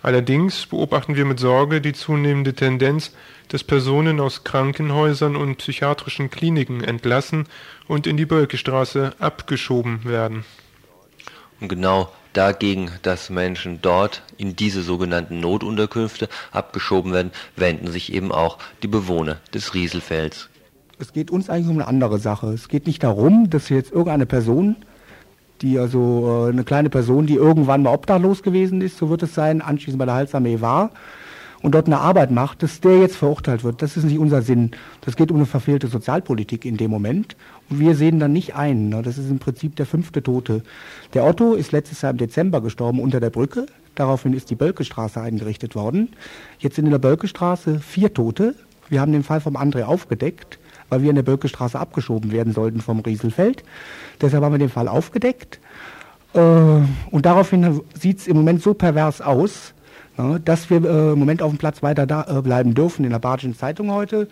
[0.01, 3.13] Allerdings beobachten wir mit Sorge die zunehmende Tendenz,
[3.49, 7.47] dass Personen aus Krankenhäusern und psychiatrischen Kliniken entlassen
[7.87, 10.45] und in die Bölkestraße abgeschoben werden.
[11.61, 18.31] Und genau dagegen, dass Menschen dort in diese sogenannten Notunterkünfte abgeschoben werden, wenden sich eben
[18.31, 20.49] auch die Bewohner des Rieselfelds.
[20.99, 22.47] Es geht uns eigentlich um eine andere Sache.
[22.47, 24.75] Es geht nicht darum, dass jetzt irgendeine Person,
[25.61, 29.33] die also äh, eine kleine Person, die irgendwann mal obdachlos gewesen ist, so wird es
[29.33, 30.91] sein, anschließend bei der Halsarmee war,
[31.61, 33.81] und dort eine Arbeit macht, dass der jetzt verurteilt wird.
[33.81, 34.71] Das ist nicht unser Sinn.
[35.01, 37.35] Das geht um eine verfehlte Sozialpolitik in dem Moment.
[37.69, 38.89] Und wir sehen dann nicht ein.
[38.89, 39.01] Ne?
[39.01, 40.63] Das ist im Prinzip der fünfte Tote.
[41.13, 43.65] Der Otto ist letztes Jahr im Dezember gestorben unter der Brücke.
[43.95, 46.09] Daraufhin ist die Bölkestraße eingerichtet worden.
[46.59, 48.55] Jetzt sind in der Bölkestraße vier Tote.
[48.87, 52.79] Wir haben den Fall vom André aufgedeckt, weil wir in der Bölkestraße abgeschoben werden sollten
[52.79, 53.63] vom Rieselfeld.
[54.21, 55.59] Deshalb haben wir den Fall aufgedeckt.
[56.33, 59.73] Äh, und daraufhin sieht es im Moment so pervers aus,
[60.43, 63.05] dass wir äh, im Moment auf dem Platz weiter da, äh, bleiben dürfen.
[63.05, 64.27] In der Badischen Zeitung heute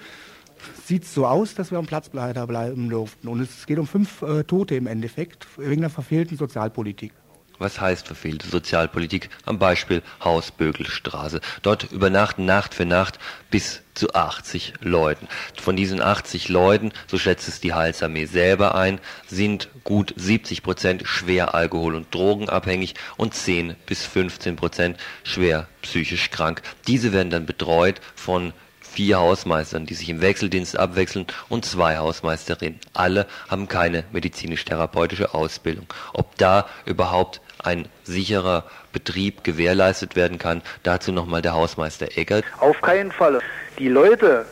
[0.84, 3.28] sieht es so aus, dass wir am Platz weiter bleiben durften.
[3.28, 7.14] Und es geht um fünf äh, Tote im Endeffekt wegen der verfehlten Sozialpolitik.
[7.60, 9.30] Was heißt verfehlte Sozialpolitik?
[9.46, 11.42] Am Beispiel Hausbögelstraße.
[11.64, 13.18] Dort übernachten Nacht für Nacht
[13.50, 15.28] bis zu 80 Leuten.
[15.60, 21.08] Von diesen 80 Leuten, so schätzt es die Heilsarmee selber ein, sind gut 70 Prozent
[21.08, 26.62] schwer alkohol- und drogenabhängig und 10 bis 15 Prozent schwer psychisch krank.
[26.86, 32.80] Diese werden dann betreut von vier Hausmeistern, die sich im Wechseldienst abwechseln und zwei Hausmeisterinnen.
[32.94, 35.88] Alle haben keine medizinisch-therapeutische Ausbildung.
[36.14, 40.62] Ob da überhaupt ein sicherer Betrieb gewährleistet werden kann.
[40.84, 42.46] Dazu nochmal der Hausmeister Eckert.
[42.60, 43.40] Auf keinen Fall.
[43.80, 44.46] Die Leute,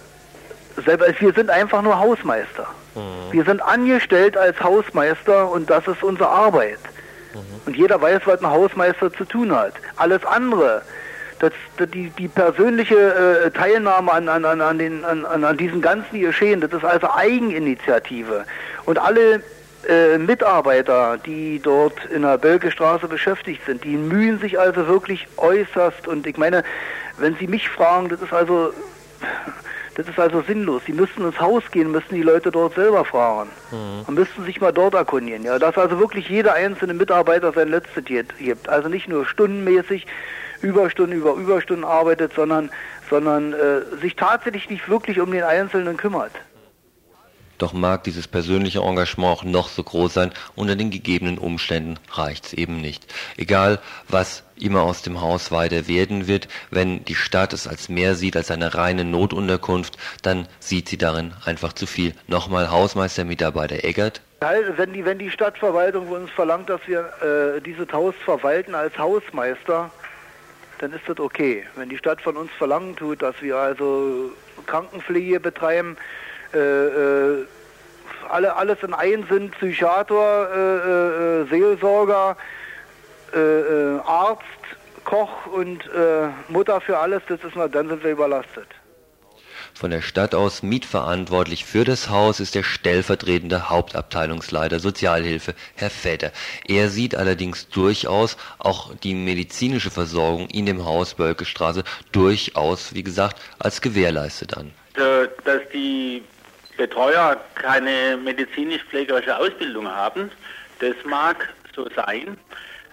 [0.84, 2.68] selber, wir sind einfach nur Hausmeister.
[2.96, 3.32] Mhm.
[3.32, 6.80] Wir sind angestellt als Hausmeister und das ist unsere Arbeit.
[7.34, 7.39] Mhm.
[7.65, 9.74] Und jeder weiß, was ein Hausmeister zu tun hat.
[9.96, 10.82] Alles andere,
[11.39, 11.52] das,
[11.94, 12.96] die, die persönliche
[13.46, 18.46] äh, Teilnahme an, an, an, den, an, an diesen ganzen Geschehen, das ist also Eigeninitiative.
[18.86, 19.41] Und alle
[19.88, 26.08] äh, Mitarbeiter, die dort in der Bölkestraße beschäftigt sind, die mühen sich also wirklich äußerst.
[26.08, 26.63] Und ich meine,
[27.17, 28.74] wenn Sie mich fragen, das ist also,
[29.95, 30.84] das ist also sinnlos.
[30.86, 34.04] Sie müssten ins Haus gehen, müssten die Leute dort selber fragen mhm.
[34.08, 35.43] und müssten sich mal dort erkundigen.
[35.43, 38.69] Ja, dass also wirklich jeder einzelne Mitarbeiter sein letztes gibt.
[38.69, 40.08] Also nicht nur stundenmäßig,
[40.62, 42.71] Überstunden über Überstunden arbeitet, sondern,
[43.10, 46.32] sondern äh, sich tatsächlich nicht wirklich um den Einzelnen kümmert.
[47.58, 52.54] Doch mag dieses persönliche Engagement auch noch so groß sein, unter den gegebenen Umständen reicht's
[52.54, 53.06] eben nicht.
[53.38, 58.15] Egal, was immer aus dem Haus weiter werden wird, wenn die Stadt es als mehr
[58.15, 62.13] sieht als eine reine Notunterkunft, dann sieht sie darin einfach zu viel.
[62.28, 64.22] Nochmal Hausmeistermitarbeiter Eggert.
[64.39, 67.10] Wenn die, wenn die Stadtverwaltung von uns verlangt, dass wir
[67.58, 69.89] äh, dieses Haus verwalten als Hausmeister,
[70.80, 71.65] dann ist das okay.
[71.76, 74.32] Wenn die Stadt von uns verlangen tut, dass wir also
[74.65, 75.98] Krankenpflege betreiben,
[78.30, 82.38] alle, alles in einem sind, Psychiater, äh, äh, Seelsorger,
[83.34, 84.41] äh, Arzt,
[85.04, 85.88] Koch und
[86.50, 88.68] Mutter für alles, das ist, dann sind wir überlastet.
[89.76, 96.32] Von der Stadt aus mitverantwortlich für das Haus ist der stellvertretende Hauptabteilungsleiter Sozialhilfe, Herr Vetter.
[96.68, 103.39] Er sieht allerdings durchaus auch die medizinische Versorgung in dem Haus Bölkestraße durchaus, wie gesagt,
[103.60, 104.72] als gewährleistet an.
[104.96, 106.24] Dass die
[106.78, 110.32] Betreuer keine medizinisch-pflegerische Ausbildung haben,
[110.80, 112.38] das mag so sein.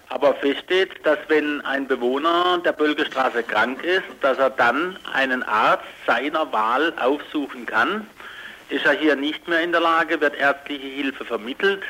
[0.09, 5.85] Aber feststeht, dass wenn ein Bewohner der Bölgestraße krank ist, dass er dann einen Arzt
[6.05, 8.07] seiner Wahl aufsuchen kann.
[8.69, 11.81] Ist er hier nicht mehr in der Lage, wird ärztliche Hilfe vermittelt.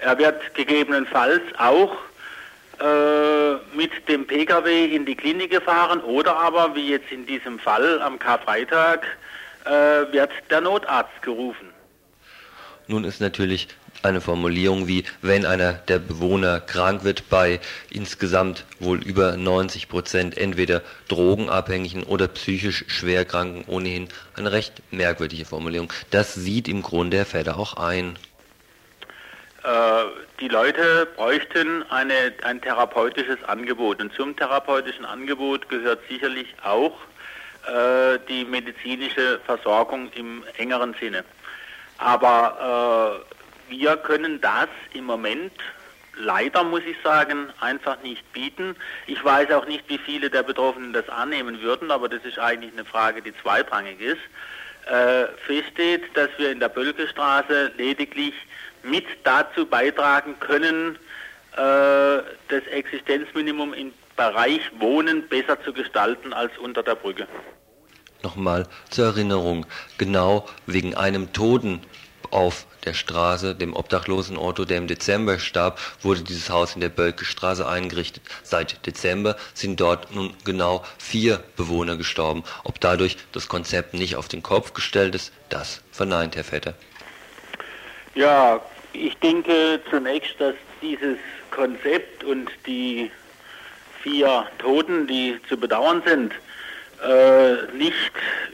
[0.00, 1.96] Er wird gegebenenfalls auch
[2.80, 8.02] äh, mit dem Pkw in die Klinik gefahren oder aber, wie jetzt in diesem Fall
[8.02, 9.06] am Karfreitag,
[9.64, 11.68] äh, wird der Notarzt gerufen.
[12.88, 13.68] Nun ist natürlich
[14.02, 20.36] eine Formulierung wie, wenn einer der Bewohner krank wird, bei insgesamt wohl über 90 Prozent
[20.36, 25.92] entweder drogenabhängigen oder psychisch schwerkranken ohnehin eine recht merkwürdige Formulierung.
[26.10, 28.18] Das sieht im Grunde der Vetter auch ein.
[29.62, 29.68] Äh,
[30.40, 36.94] die Leute bräuchten eine, ein therapeutisches Angebot und zum therapeutischen Angebot gehört sicherlich auch
[37.66, 41.24] äh, die medizinische Versorgung im engeren Sinne.
[41.98, 43.22] Aber
[43.70, 45.52] äh, wir können das im Moment
[46.16, 48.76] leider, muss ich sagen, einfach nicht bieten.
[49.06, 52.72] Ich weiß auch nicht, wie viele der Betroffenen das annehmen würden, aber das ist eigentlich
[52.72, 54.20] eine Frage, die zweitrangig ist.
[54.86, 58.34] Äh, feststeht, dass wir in der Bölkestraße lediglich
[58.82, 60.98] mit dazu beitragen können,
[61.56, 67.26] äh, das Existenzminimum im Bereich Wohnen besser zu gestalten als unter der Brücke.
[68.22, 69.66] Nochmal zur Erinnerung,
[69.98, 71.80] genau wegen einem Toten
[72.30, 76.88] auf der Straße, dem obdachlosen Otto, der im Dezember starb, wurde dieses Haus in der
[76.88, 77.24] Bölke
[77.66, 78.22] eingerichtet.
[78.42, 82.42] Seit Dezember sind dort nun genau vier Bewohner gestorben.
[82.64, 86.74] Ob dadurch das Konzept nicht auf den Kopf gestellt ist, das verneint Herr Vetter.
[88.14, 88.60] Ja,
[88.92, 91.18] ich denke zunächst, dass dieses
[91.50, 93.10] Konzept und die
[94.02, 96.32] vier Toten, die zu bedauern sind,
[97.02, 98.12] äh, nicht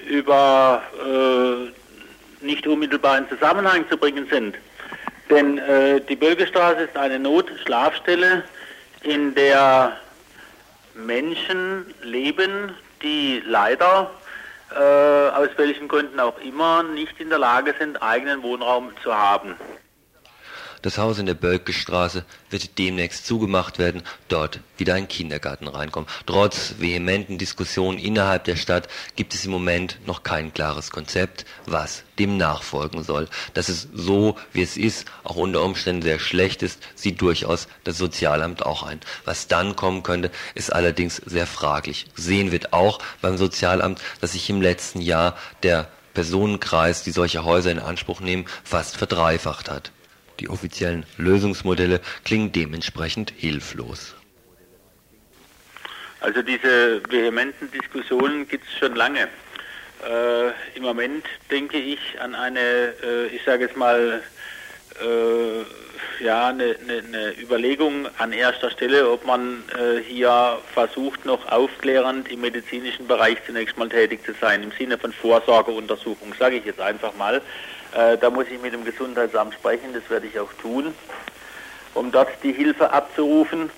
[0.09, 4.57] über äh, nicht unmittelbar in Zusammenhang zu bringen sind.
[5.31, 8.45] Denn äh, die Bölgestraße ist eine Notschlafstelle,
[9.03, 9.97] in der
[10.95, 14.11] Menschen leben, die leider
[14.75, 19.55] äh, aus welchen Gründen auch immer nicht in der Lage sind, eigenen Wohnraum zu haben.
[20.83, 26.09] Das Haus in der Bölkestraße wird demnächst zugemacht werden, dort wieder ein Kindergarten reinkommen.
[26.27, 32.05] Trotz vehementen Diskussionen innerhalb der Stadt gibt es im Moment noch kein klares Konzept, was
[32.19, 33.29] dem nachfolgen soll.
[33.55, 37.99] Dass es so, wie es ist, auch unter Umständen sehr schlecht ist, sieht durchaus das
[37.99, 39.01] Sozialamt auch ein.
[39.25, 42.07] Was dann kommen könnte, ist allerdings sehr fraglich.
[42.15, 47.71] Sehen wird auch beim Sozialamt, dass sich im letzten Jahr der Personenkreis, die solche Häuser
[47.71, 49.93] in Anspruch nehmen, fast verdreifacht hat.
[50.41, 54.15] Die offiziellen Lösungsmodelle klingen dementsprechend hilflos.
[56.21, 59.29] Also diese vehementen Diskussionen gibt es schon lange.
[60.05, 64.23] Äh, Im Moment denke ich an eine, äh, ich sage jetzt mal,
[65.01, 71.47] äh, ja, eine, eine, eine, Überlegung an erster Stelle, ob man äh, hier versucht, noch
[71.51, 76.65] aufklärend im medizinischen Bereich zunächst mal tätig zu sein, im Sinne von Vorsorgeuntersuchung, sage ich
[76.65, 77.41] jetzt einfach mal.
[77.95, 80.95] Äh, da muss ich mit dem Gesundheitsamt sprechen, das werde ich auch tun,
[81.95, 83.71] um dort die Hilfe abzurufen.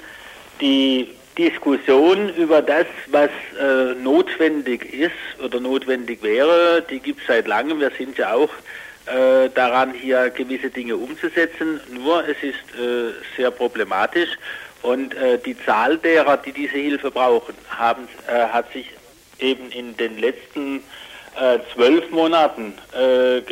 [0.61, 7.47] Die Diskussion über das, was äh, notwendig ist oder notwendig wäre, die gibt es seit
[7.47, 7.81] langem.
[7.81, 8.51] Wir sind ja auch
[9.07, 11.81] äh, daran, hier gewisse Dinge umzusetzen.
[11.93, 14.31] Nur es ist äh, sehr problematisch
[14.83, 18.91] und äh, die Zahl derer, die diese Hilfe brauchen, haben, äh, hat sich
[19.39, 20.81] eben in den letzten äh,
[21.75, 23.43] zwölf Monaten äh,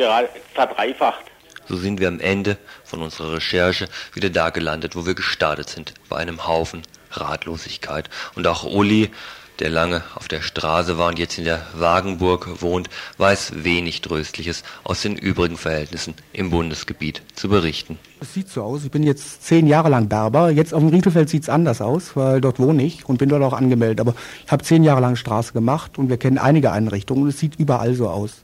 [0.53, 1.25] verdreifacht.
[1.67, 5.93] So sind wir am Ende von unserer Recherche wieder da gelandet, wo wir gestartet sind,
[6.09, 8.09] bei einem Haufen Ratlosigkeit.
[8.35, 9.11] Und auch Uli,
[9.59, 14.63] der lange auf der Straße war und jetzt in der Wagenburg wohnt, weiß wenig Tröstliches
[14.83, 17.99] aus den übrigen Verhältnissen im Bundesgebiet zu berichten.
[18.21, 18.83] Es sieht so aus.
[18.83, 20.49] Ich bin jetzt zehn Jahre lang Berber.
[20.49, 23.43] Jetzt auf dem Rietelfeld sieht es anders aus, weil dort wohne ich und bin dort
[23.43, 24.01] auch angemeldet.
[24.01, 27.39] Aber ich habe zehn Jahre lang Straße gemacht und wir kennen einige Einrichtungen und es
[27.39, 28.43] sieht überall so aus.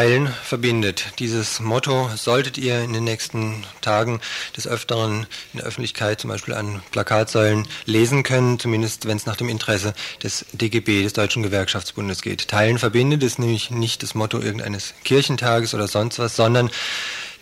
[0.00, 1.12] Teilen verbindet.
[1.18, 4.22] Dieses Motto solltet ihr in den nächsten Tagen
[4.56, 9.36] des Öfteren in der Öffentlichkeit zum Beispiel an Plakatsäulen lesen können, zumindest wenn es nach
[9.36, 12.48] dem Interesse des DGB, des Deutschen Gewerkschaftsbundes geht.
[12.48, 16.70] Teilen verbindet ist nämlich nicht das Motto irgendeines Kirchentages oder sonst was, sondern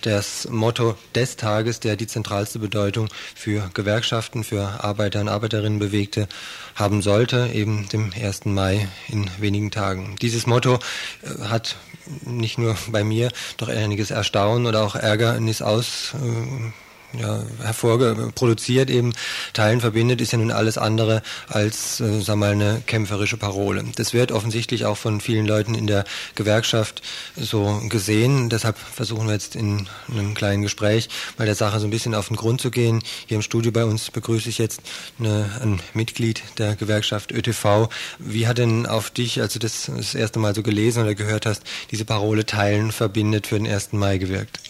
[0.02, 6.28] das Motto des Tages, der die zentralste Bedeutung für Gewerkschaften, für Arbeiter und Arbeiterinnen bewegte,
[6.74, 8.46] haben sollte, eben dem 1.
[8.46, 10.16] Mai in wenigen Tagen.
[10.20, 10.78] Dieses Motto
[11.22, 11.76] äh, hat
[12.24, 16.14] nicht nur bei mir doch einiges Erstaunen oder auch Ärgernis aus.
[16.14, 16.72] Äh,
[17.12, 19.14] ja, hervorproduziert, eben
[19.52, 23.84] Teilen verbindet, ist ja nun alles andere als, äh, wir mal, eine kämpferische Parole.
[23.96, 27.02] Das wird offensichtlich auch von vielen Leuten in der Gewerkschaft
[27.36, 28.50] so gesehen.
[28.50, 32.28] Deshalb versuchen wir jetzt in einem kleinen Gespräch mal der Sache so ein bisschen auf
[32.28, 33.02] den Grund zu gehen.
[33.26, 34.82] Hier im Studio bei uns begrüße ich jetzt
[35.18, 37.88] eine, ein Mitglied der Gewerkschaft ÖTV.
[38.18, 41.46] Wie hat denn auf dich, als du das das erste Mal so gelesen oder gehört
[41.46, 43.92] hast, diese Parole Teilen verbindet für den 1.
[43.92, 44.60] Mai gewirkt?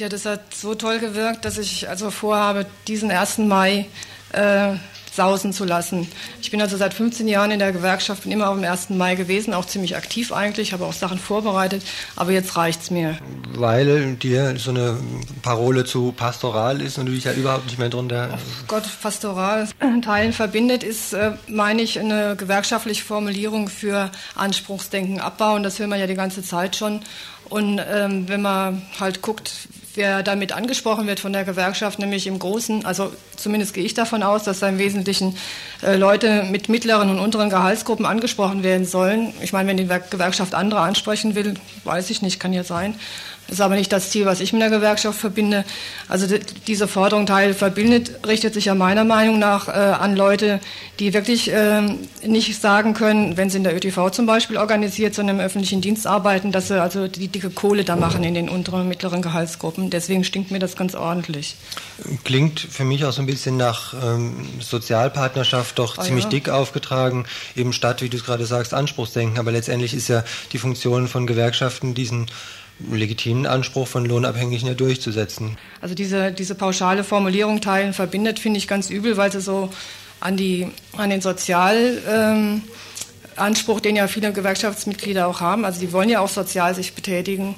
[0.00, 3.36] Ja, das hat so toll gewirkt, dass ich also vorhabe, diesen 1.
[3.36, 3.84] Mai
[4.32, 4.76] äh,
[5.12, 6.08] sausen zu lassen.
[6.40, 8.88] Ich bin also seit 15 Jahren in der Gewerkschaft, bin immer auf dem 1.
[8.88, 11.82] Mai gewesen, auch ziemlich aktiv eigentlich, habe auch Sachen vorbereitet,
[12.16, 13.18] aber jetzt reicht es mir.
[13.52, 14.96] Weil dir so eine
[15.42, 18.30] Parole zu pastoral ist und du dich ja überhaupt nicht mehr drunter...
[18.32, 19.68] Oh Gott, pastoral.
[20.02, 25.62] Teilen verbindet ist, äh, meine ich, eine gewerkschaftliche Formulierung für Anspruchsdenken abbauen.
[25.62, 27.00] Das will man ja die ganze Zeit schon.
[27.50, 29.50] Und ähm, wenn man halt guckt,
[29.94, 34.22] wer damit angesprochen wird von der Gewerkschaft, nämlich im Großen, also zumindest gehe ich davon
[34.22, 35.36] aus, dass da im Wesentlichen
[35.82, 39.32] äh, Leute mit mittleren und unteren Gehaltsgruppen angesprochen werden sollen.
[39.40, 42.94] Ich meine, wenn die Gewerkschaft andere ansprechen will, weiß ich nicht, kann ja sein.
[43.50, 45.64] Das ist aber nicht das Ziel, was ich mit der Gewerkschaft verbinde.
[46.06, 50.60] Also die, diese Forderung Teil verbindet, richtet sich ja meiner Meinung nach äh, an Leute,
[51.00, 51.82] die wirklich äh,
[52.24, 56.06] nicht sagen können, wenn sie in der ÖTV zum Beispiel organisiert, sondern im öffentlichen Dienst
[56.06, 59.90] arbeiten, dass sie also die dicke Kohle da machen in den unteren und mittleren Gehaltsgruppen.
[59.90, 61.56] Deswegen stinkt mir das ganz ordentlich.
[62.22, 66.30] Klingt für mich auch so ein bisschen nach ähm, Sozialpartnerschaft doch ah, ziemlich ja.
[66.30, 69.40] dick aufgetragen, eben statt, wie du es gerade sagst, Anspruchsdenken.
[69.40, 72.26] Aber letztendlich ist ja die Funktion von Gewerkschaften diesen
[72.90, 75.56] legitimen Anspruch von Lohnabhängigen ja durchzusetzen.
[75.80, 79.70] Also diese, diese pauschale Formulierung teilen verbindet, finde ich ganz übel, weil sie so
[80.20, 82.62] an, die, an den Sozialanspruch,
[83.76, 87.54] ähm, den ja viele Gewerkschaftsmitglieder auch haben, also die wollen ja auch sozial sich betätigen,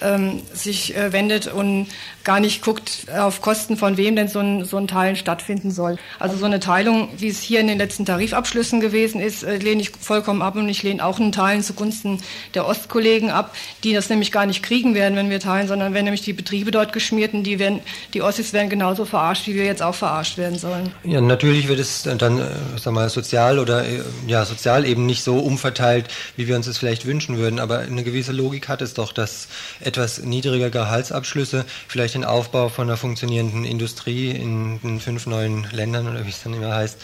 [0.00, 1.86] ähm, sich äh, wendet und
[2.26, 5.96] gar nicht guckt, auf Kosten von wem denn so ein, so ein Teilen stattfinden soll.
[6.18, 9.80] Also so eine Teilung, wie es hier in den letzten Tarifabschlüssen gewesen ist, äh, lehne
[9.80, 12.20] ich vollkommen ab und ich lehne auch einen Teilen zugunsten
[12.54, 16.04] der Ostkollegen ab, die das nämlich gar nicht kriegen werden, wenn wir teilen, sondern wenn
[16.04, 17.78] nämlich die Betriebe dort geschmiert und die, werden,
[18.12, 20.92] die Ossis werden genauso verarscht, wie wir jetzt auch verarscht werden sollen.
[21.04, 25.22] Ja, natürlich wird es dann, äh, sag mal, sozial oder äh, ja, sozial eben nicht
[25.22, 28.94] so umverteilt, wie wir uns es vielleicht wünschen würden, aber eine gewisse Logik hat es
[28.94, 29.46] doch, dass
[29.78, 36.08] etwas niedriger Gehaltsabschlüsse vielleicht den Aufbau von einer funktionierenden Industrie in den fünf neuen Ländern
[36.08, 36.98] oder wie es dann immer heißt,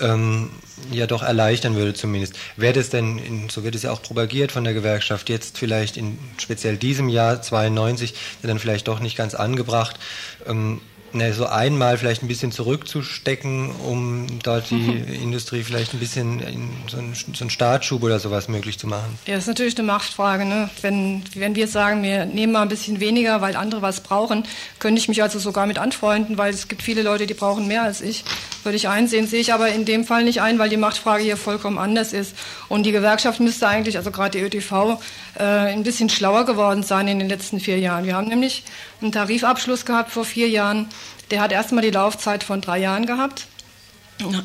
[0.00, 0.50] ähm,
[0.90, 2.34] ja doch erleichtern würde zumindest.
[2.56, 5.96] Wäre das denn, in, so wird es ja auch propagiert von der Gewerkschaft, jetzt vielleicht
[5.96, 9.98] in speziell diesem Jahr 92, dann vielleicht doch nicht ganz angebracht,
[10.46, 10.80] ähm,
[11.16, 15.12] ne, so einmal vielleicht ein bisschen zurückzustecken, um dort die mhm.
[15.22, 19.18] Industrie vielleicht ein bisschen in so einen, so einen Startschub oder sowas möglich zu machen?
[19.26, 20.44] Ja, das ist natürlich eine Machtfrage.
[20.44, 20.70] Ne?
[20.82, 24.44] Wenn, wenn wir sagen, wir nehmen mal ein bisschen weniger, weil andere was brauchen,
[24.78, 27.82] könnte ich mich also sogar mit anfreunden, weil es gibt viele Leute, die brauchen mehr
[27.82, 28.24] als ich.
[28.62, 31.36] Würde ich einsehen, sehe ich aber in dem Fall nicht ein, weil die Machtfrage hier
[31.36, 32.34] vollkommen anders ist.
[32.68, 35.00] Und die Gewerkschaft müsste eigentlich, also gerade die ÖTV,
[35.38, 38.04] äh, ein bisschen schlauer geworden sein in den letzten vier Jahren.
[38.06, 38.64] Wir haben nämlich
[39.00, 40.88] einen Tarifabschluss gehabt vor vier Jahren.
[41.30, 43.46] Der hat erstmal die Laufzeit von drei Jahren gehabt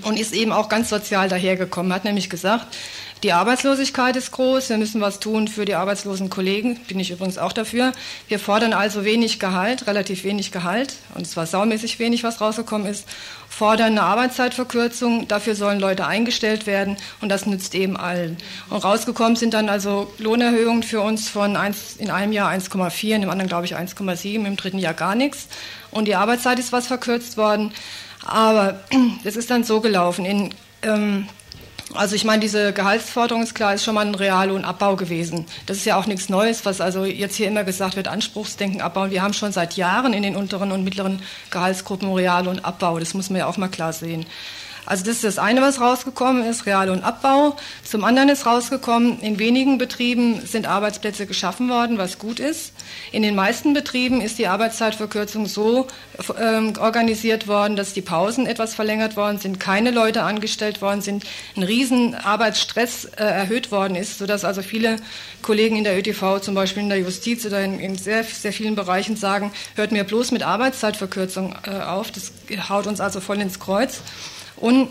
[0.04, 1.92] und ist eben auch ganz sozial dahergekommen.
[1.92, 2.68] Er hat nämlich gesagt,
[3.24, 4.70] Die Arbeitslosigkeit ist groß.
[4.70, 6.80] Wir müssen was tun für die arbeitslosen Kollegen.
[6.88, 7.92] Bin ich übrigens auch dafür.
[8.28, 10.96] Wir fordern also wenig Gehalt, relativ wenig Gehalt.
[11.14, 13.08] Und zwar saumäßig wenig, was rausgekommen ist.
[13.48, 15.28] Fordern eine Arbeitszeitverkürzung.
[15.28, 16.98] Dafür sollen Leute eingestellt werden.
[17.22, 18.38] Und das nützt eben allen.
[18.72, 23.22] Und rausgekommen sind dann also Lohnerhöhungen für uns von 1, in einem Jahr 1,4, in
[23.22, 25.48] dem anderen glaube ich 1,7, im dritten Jahr gar nichts.
[25.92, 27.72] Und die Arbeitszeit ist was verkürzt worden.
[28.26, 28.80] Aber
[29.24, 30.26] es ist dann so gelaufen.
[30.26, 31.28] In, ähm,
[31.94, 35.46] also ich meine, diese Gehaltsforderung ist klar, ist schon mal ein Reallohnabbau gewesen.
[35.66, 39.12] Das ist ja auch nichts Neues, was also jetzt hier immer gesagt wird, Anspruchsdenken abbauen.
[39.12, 43.00] Wir haben schon seit Jahren in den unteren und mittleren Gehaltsgruppen Reallohnabbau.
[43.00, 44.26] Das muss man ja auch mal klar sehen.
[44.92, 47.56] Also das ist das eine, was rausgekommen ist, Reallohnabbau.
[47.82, 52.74] Zum anderen ist rausgekommen, in wenigen Betrieben sind Arbeitsplätze geschaffen worden, was gut ist.
[53.14, 55.88] In den meisten Betrieben ist die Arbeitszeitverkürzung so
[56.38, 61.24] ähm, organisiert worden, dass die Pausen etwas verlängert worden sind, keine Leute angestellt worden sind,
[61.56, 64.98] ein riesen Arbeitsstress äh, erhöht worden ist, sodass also viele
[65.42, 68.76] Kollegen in der ÖTV, zum Beispiel in der Justiz oder in, in sehr, sehr vielen
[68.76, 72.34] Bereichen sagen, hört mir bloß mit Arbeitszeitverkürzung äh, auf, das
[72.68, 74.02] haut uns also voll ins Kreuz.
[74.62, 74.90] Und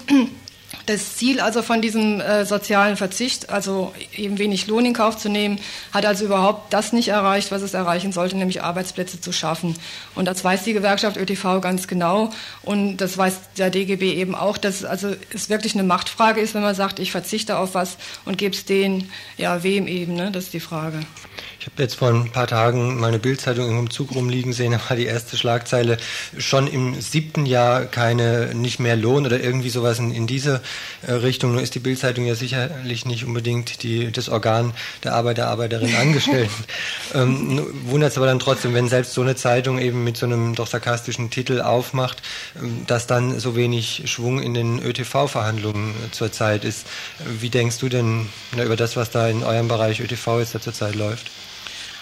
[0.86, 5.28] das Ziel also von diesem äh, sozialen Verzicht, also eben wenig Lohn in Kauf zu
[5.28, 5.58] nehmen,
[5.92, 9.76] hat also überhaupt das nicht erreicht, was es erreichen sollte, nämlich Arbeitsplätze zu schaffen.
[10.14, 12.30] Und das weiß die Gewerkschaft ÖTV ganz genau
[12.62, 16.62] und das weiß der DGB eben auch, dass also es wirklich eine Machtfrage ist, wenn
[16.62, 20.30] man sagt, ich verzichte auf was und gebe es denen, ja wem eben, ne?
[20.30, 21.00] das ist die Frage.
[21.60, 24.96] Ich habe jetzt vor ein paar Tagen meine Bildzeitung im Zug rumliegen sehen, da war
[24.96, 25.98] die erste Schlagzeile
[26.38, 30.62] schon im siebten Jahr keine, nicht mehr Lohn oder irgendwie sowas in, in diese
[31.06, 31.52] äh, Richtung.
[31.52, 34.72] Nur ist die Bildzeitung ja sicherlich nicht unbedingt die, das Organ
[35.04, 36.64] der Arbeiter, Arbeiterinnen, Angestellten.
[37.14, 40.54] ähm, Wundert es aber dann trotzdem, wenn selbst so eine Zeitung eben mit so einem
[40.54, 42.22] doch sarkastischen Titel aufmacht,
[42.58, 46.86] ähm, dass dann so wenig Schwung in den ÖTV-Verhandlungen äh, zurzeit ist.
[47.18, 50.94] Wie denkst du denn na, über das, was da in eurem Bereich ÖTV jetzt zurzeit
[50.94, 51.30] läuft?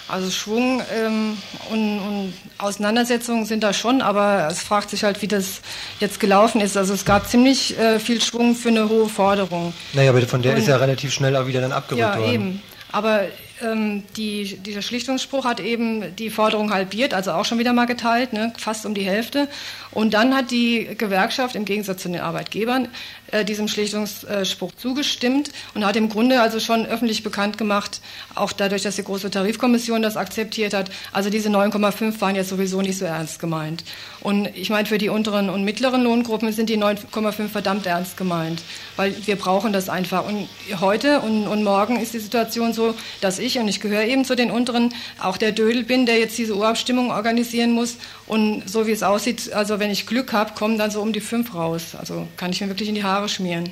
[0.09, 1.37] Also Schwung ähm,
[1.69, 5.61] und, und, Auseinandersetzungen sind da schon, aber es fragt sich halt, wie das
[5.99, 6.75] jetzt gelaufen ist.
[6.75, 9.73] Also es gab ziemlich äh, viel Schwung für eine hohe Forderung.
[9.93, 12.27] Naja, aber von der und, ist ja relativ schnell auch wieder dann abgerückt ja, worden.
[12.27, 12.61] Ja, eben.
[12.91, 13.21] Aber
[13.61, 18.33] ähm, die, dieser Schlichtungsspruch hat eben die Forderung halbiert, also auch schon wieder mal geteilt,
[18.33, 19.47] ne, fast um die Hälfte.
[19.91, 22.87] Und dann hat die Gewerkschaft im Gegensatz zu den Arbeitgebern
[23.31, 28.01] äh, diesem Schlichtungsspruch zugestimmt und hat im Grunde also schon öffentlich bekannt gemacht,
[28.35, 32.81] auch dadurch, dass die Große Tarifkommission das akzeptiert hat, also diese 9,5 waren jetzt sowieso
[32.81, 33.83] nicht so ernst gemeint.
[34.21, 38.61] Und ich meine, für die unteren und mittleren Lohngruppen sind die 9,5 verdammt ernst gemeint,
[38.95, 40.25] weil wir brauchen das einfach.
[40.27, 40.47] Und
[40.79, 44.35] heute und, und morgen ist die Situation so, dass ich, und ich gehöre eben zu
[44.35, 47.97] den unteren, auch der Dödel bin, der jetzt diese Urabstimmung organisieren muss.
[48.27, 51.21] Und so wie es aussieht, also wenn ich Glück habe, kommen dann so um die
[51.21, 51.95] fünf raus.
[51.97, 53.71] Also kann ich mir wirklich in die Haare schmieren.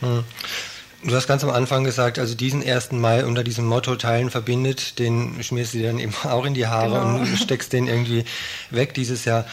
[0.00, 0.24] Hm.
[1.02, 2.92] Du hast ganz am Anfang gesagt, also diesen 1.
[2.92, 6.66] Mai unter diesem Motto Teilen verbindet, den schmierst du dir dann eben auch in die
[6.66, 7.18] Haare genau.
[7.18, 8.24] und steckst den irgendwie
[8.70, 9.46] weg dieses Jahr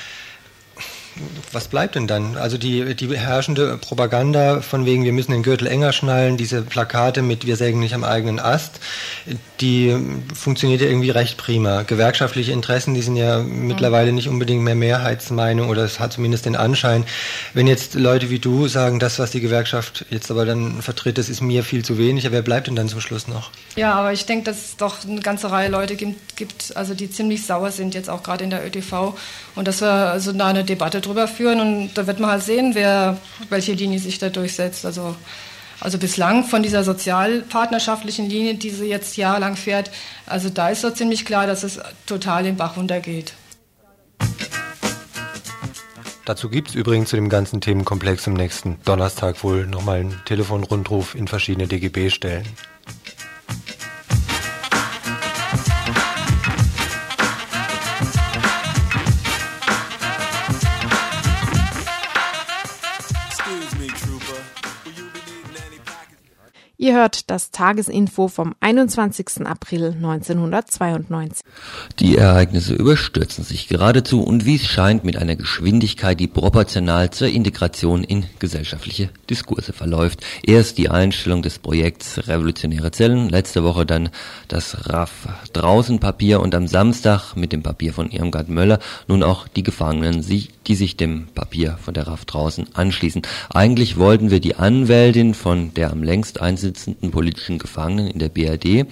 [1.51, 2.37] was bleibt denn dann?
[2.37, 7.21] Also die, die herrschende Propaganda von wegen, wir müssen den Gürtel enger schnallen, diese Plakate
[7.21, 8.79] mit wir sägen nicht am eigenen Ast,
[9.61, 9.95] die
[10.33, 11.83] funktioniert ja irgendwie recht prima.
[11.83, 13.67] Gewerkschaftliche Interessen, die sind ja mhm.
[13.67, 17.05] mittlerweile nicht unbedingt mehr Mehrheitsmeinung oder es hat zumindest den Anschein.
[17.53, 21.29] Wenn jetzt Leute wie du sagen, das, was die Gewerkschaft jetzt aber dann vertritt, das
[21.29, 23.51] ist mir viel zu wenig, wer bleibt denn dann zum Schluss noch?
[23.75, 27.45] Ja, aber ich denke, dass es doch eine ganze Reihe Leute gibt, also die ziemlich
[27.45, 29.15] sauer sind, jetzt auch gerade in der ÖTV
[29.55, 32.75] und dass wir also da eine Debatte drüber führen und da wird man halt sehen,
[32.75, 33.17] wer,
[33.49, 34.85] welche Linie sich da durchsetzt.
[34.85, 35.15] Also,
[35.79, 39.91] also bislang von dieser sozialpartnerschaftlichen Linie, die sie jetzt jahrelang fährt,
[40.25, 43.33] also da ist so ziemlich klar, dass es total den Bach runtergeht.
[46.25, 51.15] Dazu gibt es übrigens zu dem ganzen Themenkomplex am nächsten Donnerstag wohl nochmal einen Telefonrundruf
[51.15, 52.47] in verschiedene DGB-Stellen.
[66.83, 69.45] Ihr hört das Tagesinfo vom 21.
[69.47, 71.41] April 1992.
[71.99, 77.29] Die Ereignisse überstürzen sich geradezu und wie es scheint mit einer Geschwindigkeit, die proportional zur
[77.29, 80.25] Integration in gesellschaftliche Diskurse verläuft.
[80.45, 84.09] Erst die Einstellung des Projekts Revolutionäre Zellen, letzte Woche dann
[84.49, 89.47] das RAF draußen Papier und am Samstag mit dem Papier von Irmgard Möller nun auch
[89.47, 90.21] die Gefangenen,
[90.67, 93.21] die sich dem Papier von der RAF draußen anschließen.
[93.49, 98.29] Eigentlich wollten wir die Anwältin von der am längst einzelnen sitzenden politischen Gefangenen in der
[98.29, 98.87] BRD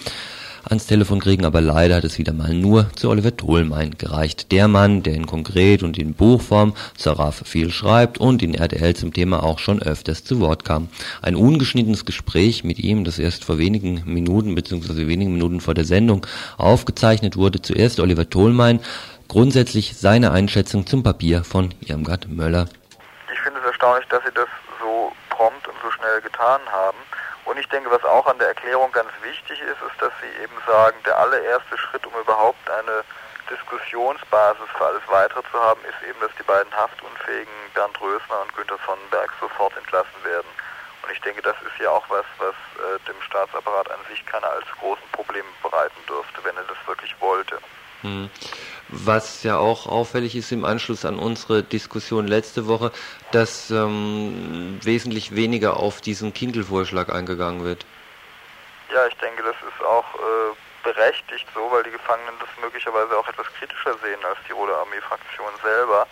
[0.63, 4.51] Ans Telefon kriegen, aber leider hat es wieder mal nur zu Oliver Tholmein gereicht.
[4.51, 8.95] Der Mann, der in konkret und in Buchform zur RAF viel schreibt und in RTL
[8.95, 10.89] zum Thema auch schon öfters zu Wort kam.
[11.23, 15.07] Ein ungeschnittenes Gespräch mit ihm, das erst vor wenigen Minuten bzw.
[15.07, 17.63] wenigen Minuten vor der Sendung aufgezeichnet wurde.
[17.63, 18.81] Zuerst Oliver Tholmein,
[19.31, 22.67] grundsätzlich seine Einschätzung zum Papier von Irmgard Möller.
[23.31, 24.51] Ich finde es erstaunlich, dass Sie das
[24.83, 26.97] so prompt und so schnell getan haben.
[27.45, 30.51] Und ich denke, was auch an der Erklärung ganz wichtig ist, ist, dass Sie eben
[30.67, 33.07] sagen, der allererste Schritt, um überhaupt eine
[33.47, 38.51] Diskussionsbasis für alles Weitere zu haben, ist eben, dass die beiden haftunfähigen Bernd Rösner und
[38.59, 40.51] Günter Sonnenberg sofort entlassen werden.
[41.07, 44.51] Und ich denke, das ist ja auch was, was äh, dem Staatsapparat an sich keine
[44.51, 47.63] allzu großen Probleme bereiten dürfte, wenn er das wirklich wollte.
[48.01, 48.29] Hm.
[48.91, 52.91] Was ja auch auffällig ist im Anschluss an unsere Diskussion letzte Woche,
[53.31, 57.85] dass ähm, wesentlich weniger auf diesen Kindle-Vorschlag eingegangen wird.
[58.93, 63.27] Ja, ich denke, das ist auch äh, berechtigt so, weil die Gefangenen das möglicherweise auch
[63.29, 66.05] etwas kritischer sehen als die Rote Armee-Fraktion selber.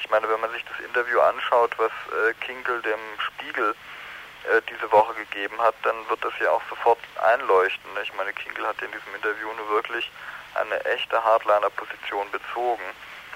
[0.00, 3.74] Ich meine, wenn man sich das Interview anschaut, was äh, Kinkel dem Spiegel
[4.52, 7.90] äh, diese Woche gegeben hat, dann wird das ja auch sofort einleuchten.
[8.02, 10.10] Ich meine, Kinkel hat in diesem Interview nur wirklich
[10.56, 12.84] eine echte Hardliner-Position bezogen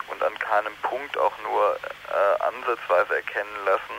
[0.09, 3.95] und an keinem Punkt auch nur äh, ansatzweise erkennen lassen,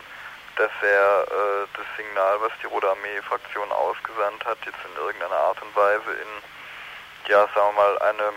[0.58, 5.62] dass er äh, das Signal, was die Rote Armee-Fraktion ausgesandt hat, jetzt in irgendeiner Art
[5.62, 8.34] und Weise in, ja, sagen wir mal, eine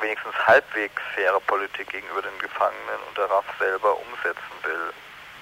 [0.00, 4.92] wenigstens halbwegs faire Politik gegenüber den Gefangenen und der RAF selber umsetzen will.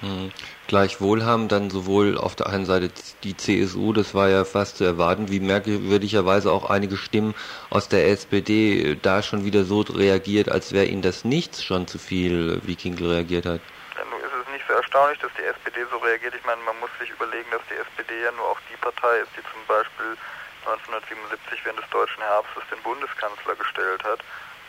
[0.02, 0.32] Mhm.
[0.66, 2.90] Gleichwohl haben dann sowohl auf der einen Seite
[3.22, 7.34] die CSU, das war ja fast zu erwarten, wie merkwürdigerweise auch einige Stimmen
[7.70, 11.98] aus der SPD da schon wieder so reagiert, als wäre ihnen das nichts schon zu
[11.98, 13.60] viel, wie Kinkel reagiert hat.
[13.96, 16.34] Ja, nun ist es nicht so erstaunlich, dass die SPD so reagiert.
[16.34, 19.30] Ich meine, man muss sich überlegen, dass die SPD ja nur auch die Partei ist,
[19.38, 20.18] die zum Beispiel
[20.66, 24.18] 1977 während des deutschen Herbstes den Bundeskanzler gestellt hat.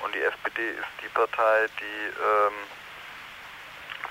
[0.05, 2.53] Und die SPD ist die Partei, die ähm,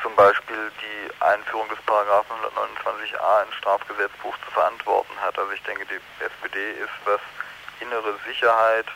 [0.03, 5.39] zum Beispiel die Einführung des Paragraphen 129a ins Strafgesetzbuch zu verantworten hat.
[5.39, 7.21] Also ich denke, die SPD ist, was
[7.81, 8.87] innere Sicherheit,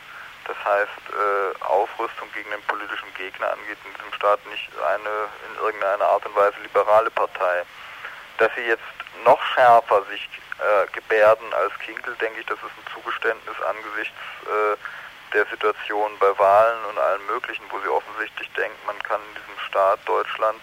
[0.47, 5.65] das heißt äh, Aufrüstung gegen den politischen Gegner angeht, in diesem Staat nicht eine in
[5.65, 7.65] irgendeiner Art und Weise liberale Partei.
[8.39, 8.83] Dass sie jetzt
[9.25, 10.29] noch schärfer sich
[10.59, 14.77] äh, gebärden als Kinkel, denke ich, das ist ein Zugeständnis angesichts äh,
[15.33, 19.59] der Situation bei Wahlen und allem Möglichen, wo sie offensichtlich denken, man kann in diesem
[19.67, 20.63] Staat Deutschland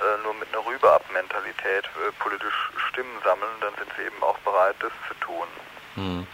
[0.00, 4.76] äh, nur mit einer Rüberab-Mentalität äh, politisch Stimmen sammeln, dann sind sie eben auch bereit,
[4.80, 5.46] das zu tun.
[5.94, 6.26] Hm.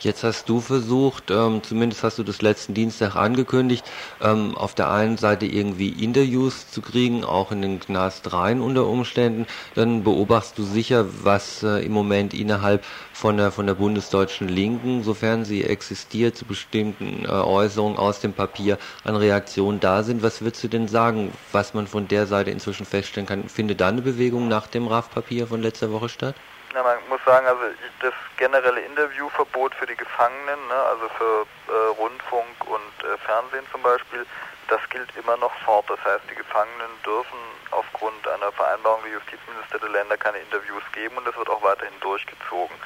[0.00, 3.86] Jetzt hast du versucht, ähm, zumindest hast du das letzten Dienstag angekündigt,
[4.20, 8.86] ähm, auf der einen Seite irgendwie Interviews zu kriegen, auch in den Knast rein unter
[8.86, 9.46] Umständen.
[9.74, 15.02] Dann beobachtest du sicher, was äh, im Moment innerhalb von der, von der bundesdeutschen Linken,
[15.02, 20.22] sofern sie existiert, zu bestimmten äh, Äußerungen aus dem Papier an Reaktionen da sind.
[20.22, 23.48] Was würdest du denn sagen, was man von der Seite inzwischen feststellen kann?
[23.48, 26.40] Findet da eine Bewegung nach dem RAF-Papier von letzter Woche statt?
[26.74, 27.62] Ja, man muss sagen, also
[28.00, 33.80] das generelle Interviewverbot für die Gefangenen, ne, also für äh, Rundfunk und äh, Fernsehen zum
[33.82, 34.26] Beispiel,
[34.66, 35.88] das gilt immer noch fort.
[35.88, 37.38] Das heißt, die Gefangenen dürfen
[37.70, 41.94] aufgrund einer Vereinbarung der Justizminister der Länder keine Interviews geben und das wird auch weiterhin
[42.00, 42.76] durchgezogen.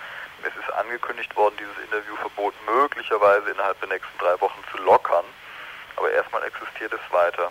[0.43, 5.24] Es ist angekündigt worden, dieses Interviewverbot möglicherweise innerhalb der nächsten drei Wochen zu lockern,
[5.97, 7.51] aber erstmal existiert es weiter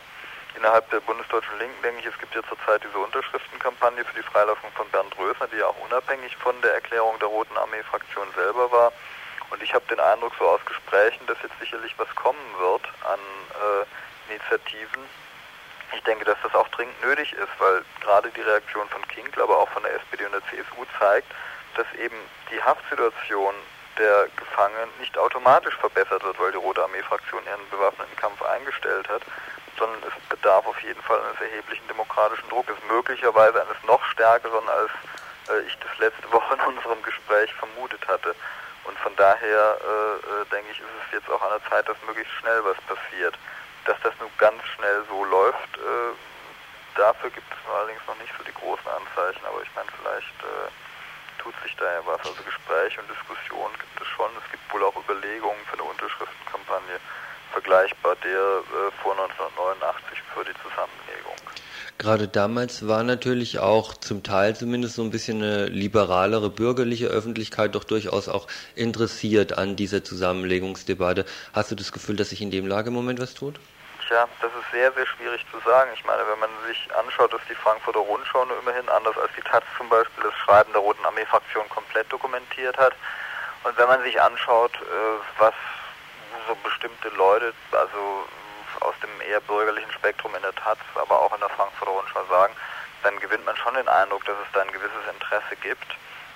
[0.57, 4.71] innerhalb der bundesdeutschen Linken denke ich, es gibt ja zurzeit diese Unterschriftenkampagne für die Freilassung
[4.75, 8.91] von Bernd Rösner, die ja auch unabhängig von der Erklärung der Roten Armee-Fraktion selber war.
[9.49, 13.19] Und ich habe den Eindruck so aus Gesprächen, dass jetzt sicherlich was kommen wird an
[13.53, 15.03] äh, Initiativen.
[15.95, 19.57] Ich denke, dass das auch dringend nötig ist, weil gerade die Reaktion von Kinkl, aber
[19.57, 21.31] auch von der SPD und der CSU zeigt,
[21.75, 22.17] dass eben
[22.51, 23.53] die Haftsituation
[23.97, 29.21] der Gefangenen nicht automatisch verbessert wird, weil die Rote Armee-Fraktion ihren bewaffneten Kampf eingestellt hat,
[29.77, 34.91] sondern es bedarf auf jeden Fall eines erheblichen demokratischen Druckes, möglicherweise eines noch stärkeren, als
[35.49, 38.35] äh, ich das letzte Woche in unserem Gespräch vermutet hatte.
[38.85, 41.97] Und von daher äh, äh, denke ich, ist es jetzt auch an der Zeit, dass
[42.07, 43.37] möglichst schnell was passiert.
[43.85, 46.11] Dass das nun ganz schnell so läuft, äh,
[46.95, 50.67] dafür gibt es allerdings noch nicht so die großen Anzeichen, aber ich meine, vielleicht äh,
[51.39, 52.19] tut sich da ja was.
[52.19, 54.31] Also Gespräche und Diskussionen gibt es schon.
[54.43, 56.99] Es gibt wohl auch Überlegungen für eine Unterschriftenkampagne
[57.51, 61.35] vergleichbar der äh, vor 1989 für die Zusammenlegung.
[61.97, 67.73] Gerade damals war natürlich auch zum Teil zumindest so ein bisschen eine liberalere bürgerliche Öffentlichkeit
[67.73, 71.25] doch durchaus auch interessiert an dieser Zusammenlegungsdebatte.
[71.53, 73.59] Hast du das Gefühl, dass sich in dem Lage im Moment was tut?
[74.07, 75.89] Tja, das ist sehr, sehr schwierig zu sagen.
[75.95, 79.41] Ich meine, wenn man sich anschaut, dass die Frankfurter Rundschau nur immerhin anders als die
[79.41, 82.93] Taz zum Beispiel das Schreiben der Roten Armee-Fraktion komplett dokumentiert hat.
[83.63, 85.53] Und wenn man sich anschaut, äh, was
[86.47, 88.27] so bestimmte Leute, also
[88.81, 92.55] aus dem eher bürgerlichen Spektrum in der Taz, aber auch in der Frankfurter Rundschau sagen,
[93.03, 95.87] dann gewinnt man schon den Eindruck, dass es da ein gewisses Interesse gibt,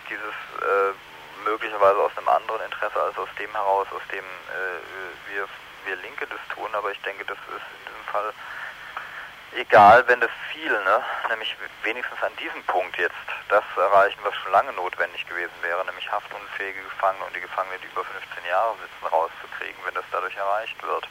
[0.09, 0.93] dieses äh,
[1.45, 5.47] möglicherweise aus einem anderen Interesse als aus dem heraus, aus dem äh, wir,
[5.85, 8.33] wir Linke das tun, aber ich denke, das ist in diesem Fall
[9.53, 13.15] egal, wenn das Ziel, ne, nämlich wenigstens an diesem Punkt jetzt,
[13.49, 17.87] das erreichen, was schon lange notwendig gewesen wäre, nämlich haftunfähige Gefangene und die Gefangene, die
[17.87, 21.07] über 15 Jahre sitzen, rauszukriegen, wenn das dadurch erreicht wird.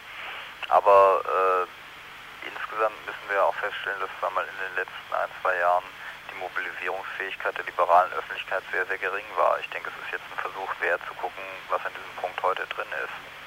[0.68, 5.56] Aber äh, insgesamt müssen wir auch feststellen, dass wir mal in den letzten ein, zwei
[5.56, 5.84] Jahren
[6.30, 9.58] die Mobilisierungsfähigkeit der liberalen Öffentlichkeit sehr, sehr gering war.
[9.60, 12.66] Ich denke, es ist jetzt ein Versuch wert zu gucken, was an diesem Punkt heute
[12.68, 13.39] drin ist.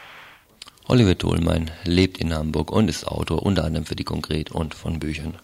[0.87, 4.99] Oliver Tholmein lebt in Hamburg und ist Autor unter anderem für die Konkret und von
[4.99, 5.35] Büchern.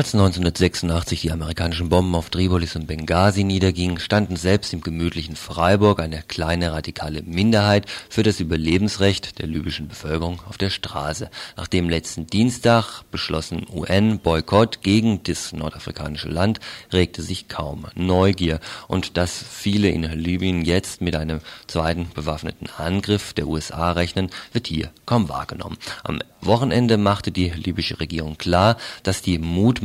[0.00, 6.00] Als 1986 die amerikanischen Bomben auf Tripolis und Benghazi niedergingen, standen selbst im gemütlichen Freiburg
[6.00, 11.28] eine kleine radikale Minderheit für das Überlebensrecht der libyschen Bevölkerung auf der Straße.
[11.58, 16.60] Nach dem letzten Dienstag beschlossenen UN-Boykott gegen das nordafrikanische Land
[16.94, 18.60] regte sich kaum Neugier.
[18.88, 24.66] Und dass viele in Libyen jetzt mit einem zweiten bewaffneten Angriff der USA rechnen, wird
[24.66, 25.76] hier kaum wahrgenommen.
[26.04, 29.38] Am Wochenende machte die libysche Regierung klar, dass die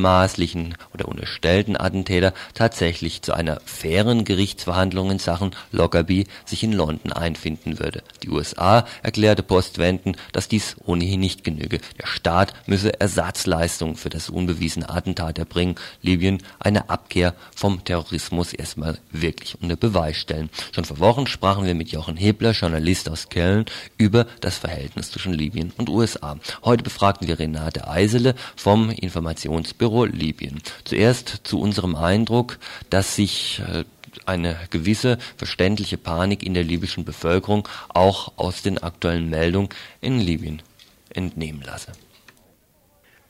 [0.06, 7.12] mutmaßlichen oder unterstellten Attentäter tatsächlich zu einer fairen Gerichtsverhandlung in Sachen Lockerbie sich in London
[7.12, 8.04] einfinden würde.
[8.22, 11.80] Die USA erklärte postwendend, dass dies ohnehin nicht genüge.
[12.00, 19.00] Der Staat müsse Ersatzleistungen für das unbewiesene Attentat erbringen, Libyen eine Abkehr vom Terrorismus erstmal
[19.12, 20.52] wirklich unter Beweis stellen.
[20.72, 23.66] Schon vor Wochen sprachen wir mit Jochen Hebler, Journalist aus Köln,
[23.98, 26.38] über das Verhältnis zwischen Libyen und USA.
[26.64, 30.62] Heute befragten wir Renate Eisele vom Informationsbüro Libyen.
[30.84, 33.84] Zuerst zu unserem Eindruck, dass sich äh,
[34.26, 39.70] eine gewisse verständliche Panik in der libyschen Bevölkerung auch aus den aktuellen Meldungen
[40.02, 40.62] in Libyen
[41.14, 41.92] entnehmen lasse.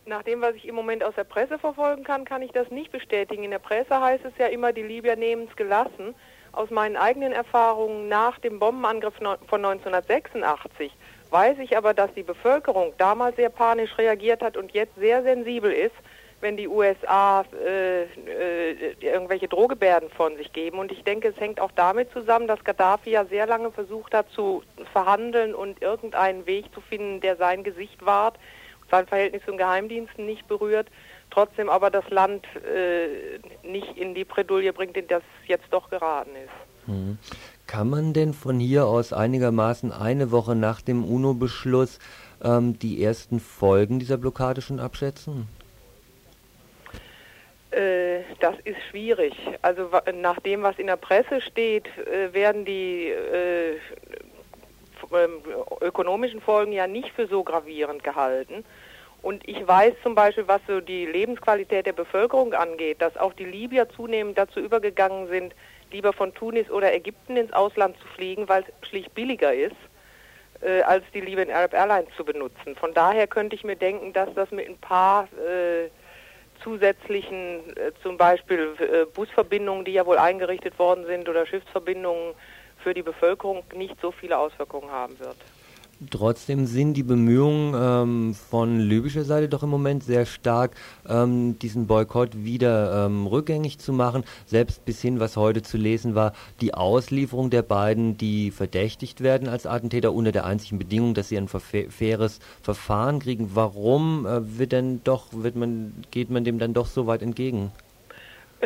[0.07, 2.91] Nach dem, was ich im Moment aus der Presse verfolgen kann, kann ich das nicht
[2.91, 3.43] bestätigen.
[3.43, 6.13] In der Presse heißt es ja immer, die Libyer nehmen es gelassen.
[6.51, 10.91] Aus meinen eigenen Erfahrungen nach dem Bombenangriff von 1986
[11.32, 15.72] weiß ich aber, dass die Bevölkerung damals sehr panisch reagiert hat und jetzt sehr sensibel
[15.72, 15.95] ist,
[16.42, 20.80] wenn die USA äh, äh, irgendwelche Drohgebärden von sich geben.
[20.80, 24.30] Und ich denke, es hängt auch damit zusammen, dass Gaddafi ja sehr lange versucht hat
[24.32, 28.38] zu verhandeln und irgendeinen Weg zu finden, der sein Gesicht wahrt,
[28.92, 30.88] sein Verhältnis zu den Geheimdiensten nicht berührt,
[31.32, 36.32] trotzdem aber das Land äh, nicht in die Bredouille bringt, in das jetzt doch geraten
[36.36, 36.88] ist.
[36.88, 37.18] Mhm.
[37.68, 41.98] Kann man denn von hier aus einigermaßen eine Woche nach dem UNO-Beschluss
[42.44, 45.48] ähm, die ersten Folgen dieser Blockade schon abschätzen?
[47.76, 49.34] Äh, das ist schwierig.
[49.62, 53.74] Also nach dem, was in der Presse steht, äh, werden die äh,
[55.12, 55.42] ähm,
[55.82, 58.64] ökonomischen Folgen ja nicht für so gravierend gehalten.
[59.22, 63.46] Und ich weiß zum Beispiel, was so die Lebensqualität der Bevölkerung angeht, dass auch die
[63.46, 65.54] Libyer zunehmend dazu übergegangen sind,
[65.92, 69.76] lieber von Tunis oder Ägypten ins Ausland zu fliegen, weil es schlicht billiger ist,
[70.62, 72.76] äh, als die Libyan Arab Airlines zu benutzen.
[72.76, 75.90] Von daher könnte ich mir denken, dass das mit ein paar äh,
[76.66, 82.34] zusätzlichen, äh, zum Beispiel äh, Busverbindungen, die ja wohl eingerichtet worden sind, oder Schiffsverbindungen
[82.84, 85.38] für die Bevölkerung nicht so viele Auswirkungen haben wird.
[86.10, 90.76] Trotzdem sind die Bemühungen ähm, von libyscher Seite doch im Moment sehr stark,
[91.08, 94.26] ähm, diesen Boykott wieder ähm, rückgängig zu machen.
[94.46, 99.48] Selbst bis hin, was heute zu lesen war, die Auslieferung der beiden, die verdächtigt werden
[99.48, 103.52] als Attentäter unter der einzigen Bedingung, dass sie ein faires Verfahren kriegen.
[103.54, 107.72] Warum äh, wird denn doch, wird man, geht man dem dann doch so weit entgegen?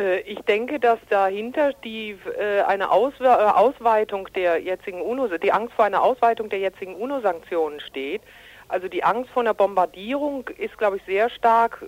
[0.00, 5.74] Äh, ich denke, dass dahinter die äh, eine äh, Ausweitung der jetzigen UNO, die Angst
[5.74, 8.22] vor einer Ausweitung der jetzigen UNO-Sanktionen steht.
[8.68, 11.84] Also die Angst vor einer Bombardierung ist, glaube ich, sehr stark.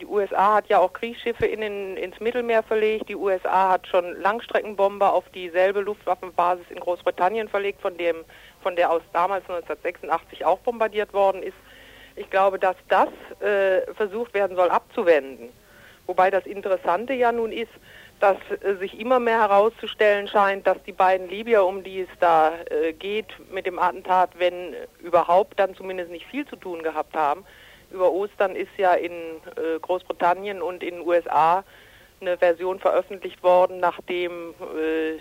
[0.00, 3.08] Die USA hat ja auch Kriegsschiffe in den, ins Mittelmeer verlegt.
[3.08, 8.16] Die USA hat schon Langstreckenbomber auf dieselbe Luftwaffenbasis in Großbritannien verlegt, von dem
[8.64, 11.56] von der aus damals 1986 auch bombardiert worden ist.
[12.16, 13.10] Ich glaube, dass das
[13.40, 15.50] äh, versucht werden soll abzuwenden.
[16.06, 17.72] Wobei das Interessante ja nun ist,
[18.20, 22.52] dass äh, sich immer mehr herauszustellen scheint, dass die beiden Libyer, um die es da
[22.70, 27.44] äh, geht, mit dem Attentat, wenn überhaupt, dann zumindest nicht viel zu tun gehabt haben.
[27.90, 31.64] Über Ostern ist ja in äh, Großbritannien und in den USA
[32.20, 35.18] eine Version veröffentlicht worden, nachdem äh,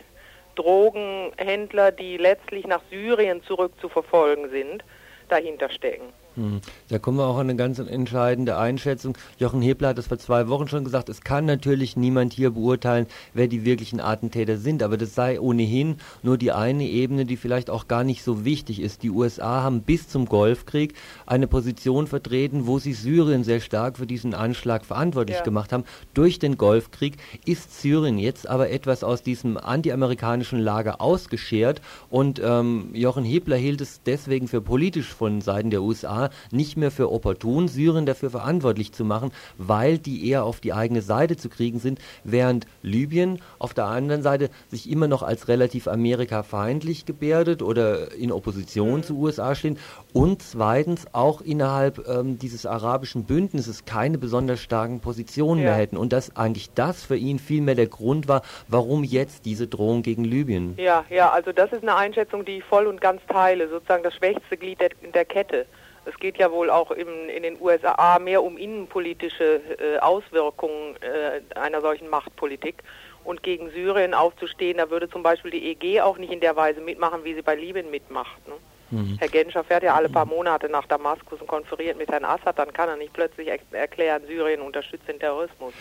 [0.55, 4.83] Drogenhändler, die letztlich nach Syrien zurückzuverfolgen sind,
[5.29, 6.13] dahinter stecken.
[6.35, 6.61] Hm.
[6.89, 9.17] Da kommen wir auch an eine ganz entscheidende Einschätzung.
[9.37, 13.07] Jochen Hebler hat das vor zwei Wochen schon gesagt, es kann natürlich niemand hier beurteilen,
[13.33, 17.69] wer die wirklichen Attentäter sind, aber das sei ohnehin nur die eine Ebene, die vielleicht
[17.69, 19.03] auch gar nicht so wichtig ist.
[19.03, 20.93] Die USA haben bis zum Golfkrieg
[21.25, 25.43] eine Position vertreten, wo sie Syrien sehr stark für diesen Anschlag verantwortlich ja.
[25.43, 25.83] gemacht haben.
[26.13, 32.89] Durch den Golfkrieg ist Syrien jetzt aber etwas aus diesem antiamerikanischen Lager ausgeschert und ähm,
[32.93, 37.67] Jochen Hebler hielt es deswegen für politisch von Seiten der USA nicht mehr für opportun,
[37.67, 41.99] Syrien dafür verantwortlich zu machen, weil die eher auf die eigene Seite zu kriegen sind,
[42.23, 48.31] während Libyen auf der anderen Seite sich immer noch als relativ amerikafeindlich gebärdet oder in
[48.31, 49.77] Opposition zu USA stehen
[50.13, 55.69] und zweitens auch innerhalb ähm, dieses arabischen Bündnisses keine besonders starken Positionen ja.
[55.69, 59.67] mehr hätten und dass eigentlich das für ihn vielmehr der Grund war, warum jetzt diese
[59.67, 60.75] Drohung gegen Libyen.
[60.77, 64.15] Ja, ja, also das ist eine Einschätzung, die ich voll und ganz teile, sozusagen das
[64.15, 65.65] schwächste Glied der, der Kette.
[66.05, 71.41] Es geht ja wohl auch im, in den USA mehr um innenpolitische äh, Auswirkungen äh,
[71.57, 72.83] einer solchen Machtpolitik.
[73.23, 76.81] Und gegen Syrien aufzustehen, da würde zum Beispiel die EG auch nicht in der Weise
[76.81, 78.45] mitmachen, wie sie bei Libyen mitmacht.
[78.45, 78.55] Ne?
[78.93, 79.17] Mhm.
[79.17, 82.71] Herr Genscher fährt ja alle paar Monate nach Damaskus und konferiert mit Herrn Assad, dann
[82.73, 85.73] kann er nicht plötzlich erklären, Syrien unterstützt den Terrorismus.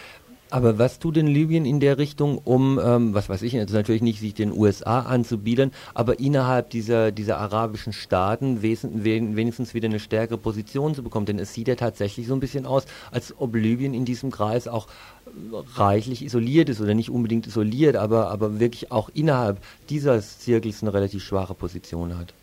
[0.53, 4.03] Aber was tut denn Libyen in der Richtung, um, ähm, was weiß ich, also natürlich
[4.03, 10.37] nicht sich den USA anzubiedern, aber innerhalb dieser, dieser arabischen Staaten wenigstens wieder eine stärkere
[10.37, 11.25] Position zu bekommen?
[11.25, 14.69] Denn es sieht ja tatsächlich so ein bisschen aus, als ob Libyen in diesem Kreis
[14.69, 14.89] auch
[15.75, 20.93] reichlich isoliert ist oder nicht unbedingt isoliert, aber, aber wirklich auch innerhalb dieses Zirkels eine
[20.93, 22.35] relativ schwache Position hat.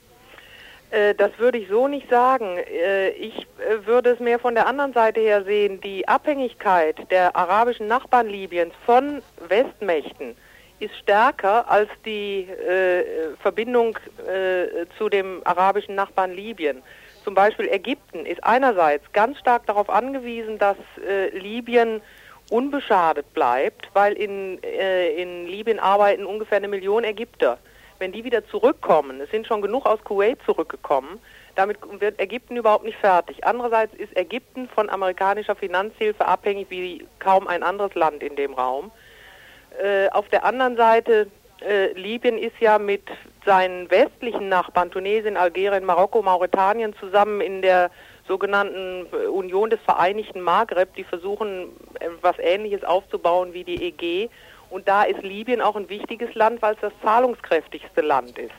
[0.91, 2.57] Äh, das würde ich so nicht sagen.
[2.57, 5.81] Äh, ich äh, würde es mehr von der anderen Seite her sehen.
[5.81, 10.35] Die Abhängigkeit der arabischen Nachbarn Libyens von Westmächten
[10.79, 12.47] ist stärker als die
[13.41, 13.99] Verbindung
[14.97, 16.81] zu dem arabischen Nachbarn Libyen.
[17.25, 20.77] Zum Beispiel Ägypten ist einerseits ganz stark darauf angewiesen, dass
[21.33, 22.01] Libyen
[22.49, 27.57] unbeschadet bleibt, weil in, in Libyen arbeiten ungefähr eine Million Ägypter
[27.99, 31.19] wenn die wieder zurückkommen, es sind schon genug aus Kuwait zurückgekommen,
[31.55, 33.43] damit wird Ägypten überhaupt nicht fertig.
[33.45, 38.91] Andererseits ist Ägypten von amerikanischer Finanzhilfe abhängig wie kaum ein anderes Land in dem Raum.
[39.81, 41.27] Äh, auf der anderen Seite,
[41.61, 43.03] äh, Libyen ist ja mit
[43.45, 47.91] seinen westlichen Nachbarn, Tunesien, Algerien, Marokko, Mauretanien, zusammen in der
[48.27, 51.69] sogenannten Union des Vereinigten Maghreb, die versuchen,
[51.99, 54.29] etwas Ähnliches aufzubauen wie die EG
[54.69, 58.53] und da ist Libyen auch ein wichtiges Land, weil es das zahlungskräftigste Land ist.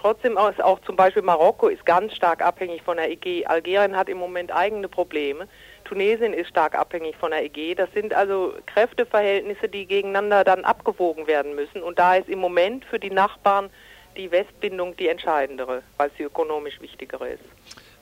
[0.00, 3.44] Trotzdem ist auch zum Beispiel Marokko ist ganz stark abhängig von der EG.
[3.44, 5.46] Algerien hat im Moment eigene Probleme.
[5.84, 7.74] Tunesien ist stark abhängig von der EG.
[7.74, 11.82] Das sind also Kräfteverhältnisse, die gegeneinander dann abgewogen werden müssen.
[11.82, 13.68] Und da ist im Moment für die Nachbarn
[14.16, 17.44] die Westbindung die entscheidendere, weil sie ökonomisch wichtigere ist.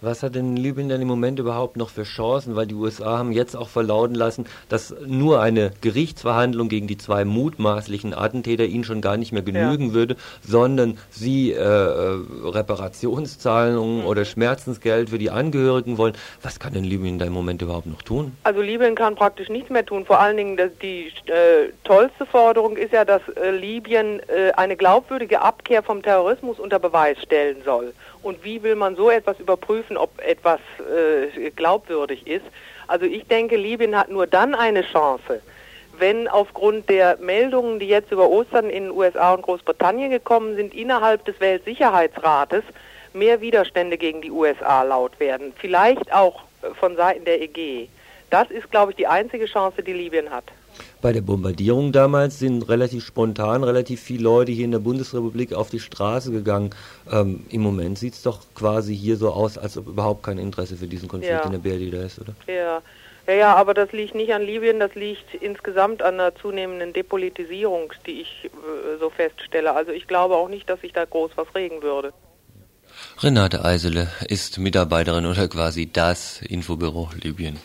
[0.01, 2.55] Was hat denn Libyen denn im Moment überhaupt noch für Chancen?
[2.55, 7.25] Weil die USA haben jetzt auch verlauten lassen, dass nur eine Gerichtsverhandlung gegen die zwei
[7.25, 9.93] mutmaßlichen Attentäter ihnen schon gar nicht mehr genügen ja.
[9.95, 14.07] würde, sondern sie äh, äh, Reparationszahlungen mhm.
[14.07, 16.15] oder Schmerzensgeld für die Angehörigen wollen.
[16.43, 18.37] Was kann denn Libyen da im Moment überhaupt noch tun?
[18.45, 20.07] Also Libyen kann praktisch nichts mehr tun.
[20.07, 24.77] Vor allen Dingen das, die äh, tollste Forderung ist ja, dass äh, Libyen äh, eine
[24.77, 27.93] glaubwürdige Abkehr vom Terrorismus unter Beweis stellen soll.
[28.23, 32.45] Und wie will man so etwas überprüfen, ob etwas äh, glaubwürdig ist?
[32.87, 35.41] Also ich denke, Libyen hat nur dann eine Chance,
[35.99, 40.75] wenn aufgrund der Meldungen, die jetzt über Ostern in den USA und Großbritannien gekommen sind,
[40.75, 42.65] innerhalb des Weltsicherheitsrates
[43.13, 45.53] mehr Widerstände gegen die USA laut werden.
[45.57, 46.43] Vielleicht auch
[46.81, 47.89] von Seiten der EG.
[48.31, 50.45] Das ist, glaube ich, die einzige Chance, die Libyen hat.
[51.01, 55.71] Bei der Bombardierung damals sind relativ spontan relativ viele Leute hier in der Bundesrepublik auf
[55.71, 56.71] die Straße gegangen.
[57.11, 60.77] Ähm, Im Moment sieht es doch quasi hier so aus, als ob überhaupt kein Interesse
[60.77, 61.45] für diesen Konflikt ja.
[61.45, 62.35] in der BRD da ist, oder?
[62.47, 62.83] Ja.
[63.29, 67.93] Ja, ja, aber das liegt nicht an Libyen, das liegt insgesamt an der zunehmenden Depolitisierung,
[68.07, 69.75] die ich äh, so feststelle.
[69.75, 72.15] Also ich glaube auch nicht, dass sich da groß was regen würde.
[73.23, 77.59] Renate Eisele ist Mitarbeiterin oder quasi das Infobüro Libyen.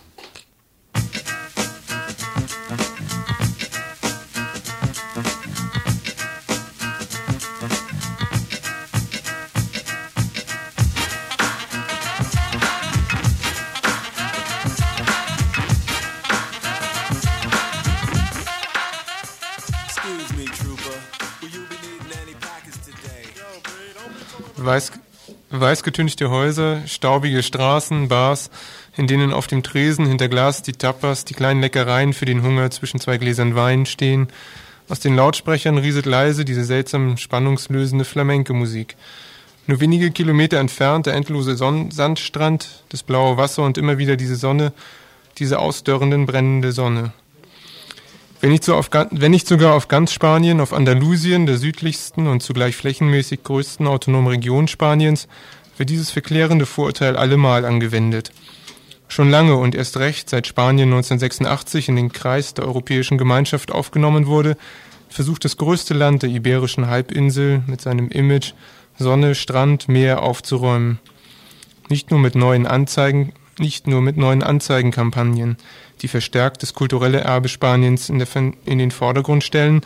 [24.66, 24.92] Weiß,
[25.50, 28.50] Weißgetünchte Häuser, staubige Straßen, Bars,
[28.98, 32.72] in denen auf dem Tresen hinter Glas die Tapas, die kleinen Leckereien für den Hunger
[32.72, 34.28] zwischen zwei Gläsern Wein stehen.
[34.90, 38.96] Aus den Lautsprechern rieselt leise diese seltsam spannungslösende Flamenco-Musik.
[39.66, 44.36] Nur wenige Kilometer entfernt der endlose Son Sandstrand, das blaue Wasser und immer wieder diese
[44.36, 44.74] Sonne,
[45.38, 47.14] diese ausdörrenden, brennende Sonne.
[48.44, 52.44] Wenn nicht, so auf, wenn nicht sogar auf ganz Spanien, auf Andalusien, der südlichsten und
[52.44, 55.30] zugleich flächenmäßig größten autonomen Region Spaniens,
[55.78, 58.34] wird dieses verklärende Vorurteil allemal angewendet.
[59.08, 64.28] Schon lange und erst recht, seit Spanien 1986 in den Kreis der Europäischen Gemeinschaft aufgenommen
[64.28, 64.58] wurde,
[65.08, 68.52] versucht das größte Land der iberischen Halbinsel mit seinem Image
[68.98, 71.00] Sonne, Strand, Meer aufzuräumen.
[71.88, 75.56] Nicht nur mit neuen Anzeigen, nicht nur mit neuen Anzeigenkampagnen,
[76.02, 78.28] die verstärkt das kulturelle Erbe Spaniens in, der,
[78.66, 79.82] in den Vordergrund stellen,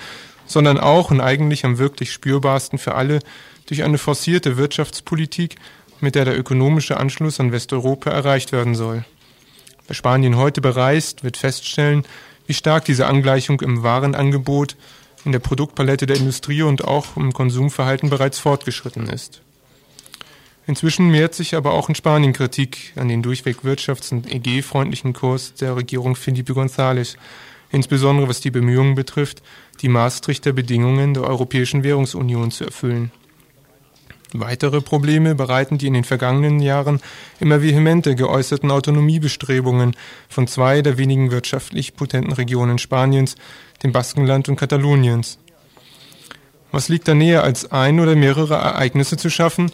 [0.45, 3.19] sondern auch und eigentlich am wirklich spürbarsten für alle
[3.67, 5.57] durch eine forcierte Wirtschaftspolitik,
[5.99, 9.03] mit der der ökonomische Anschluss an Westeuropa erreicht werden soll.
[9.87, 12.05] Wer Spanien heute bereist, wird feststellen,
[12.45, 14.75] wie stark diese Angleichung im Warenangebot,
[15.25, 19.41] in der Produktpalette der Industrie und auch im Konsumverhalten bereits fortgeschritten ist.
[20.67, 25.53] Inzwischen mehrt sich aber auch in Spanien Kritik an den durchweg wirtschafts- und EG-freundlichen Kurs
[25.53, 27.15] der Regierung Felipe González,
[27.71, 29.41] insbesondere was die Bemühungen betrifft,
[29.81, 33.11] die Maastrichter Bedingungen der Europäischen Währungsunion zu erfüllen.
[34.33, 36.99] Weitere Probleme bereiten die in den vergangenen Jahren
[37.39, 39.95] immer vehementer geäußerten Autonomiebestrebungen
[40.27, 43.35] von zwei der wenigen wirtschaftlich potenten Regionen Spaniens,
[43.83, 45.39] dem Baskenland und Kataloniens.
[46.71, 49.71] Was liegt da näher, als ein oder mehrere Ereignisse zu schaffen,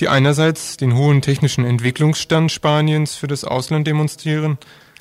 [0.00, 4.58] die einerseits den hohen technischen Entwicklungsstand Spaniens für das Ausland demonstrieren,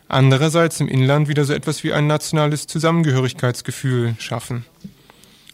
[0.08, 4.66] andererseits im Inland wieder so etwas wie ein nationales Zusammengehörigkeitsgefühl schaffen.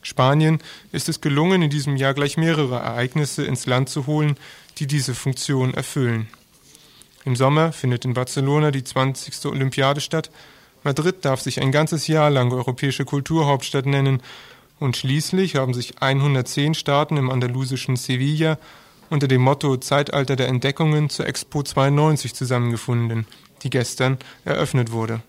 [0.04, 0.60] Spanien
[0.92, 4.36] ist es gelungen, in diesem Jahr gleich mehrere Ereignisse ins Land zu holen,
[4.80, 6.28] die diese Funktion erfüllen.
[7.24, 9.46] Im Sommer findet in Barcelona die 20.
[9.46, 10.32] Olympiade statt.
[10.84, 14.24] Madrid darf sich ein ganzes Jahr lang europäische Kulturhauptstadt nennen.
[14.82, 18.58] Und schließlich haben sich 110 Staaten im andalusischen Sevilla
[19.12, 23.28] unter dem Motto Zeitalter der Entdeckungen zur Expo 92 zusammengefunden,
[23.62, 25.22] die gestern eröffnet wurde.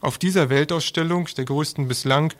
[0.00, 2.32] Auf dieser Weltausstellung, der größten bislang,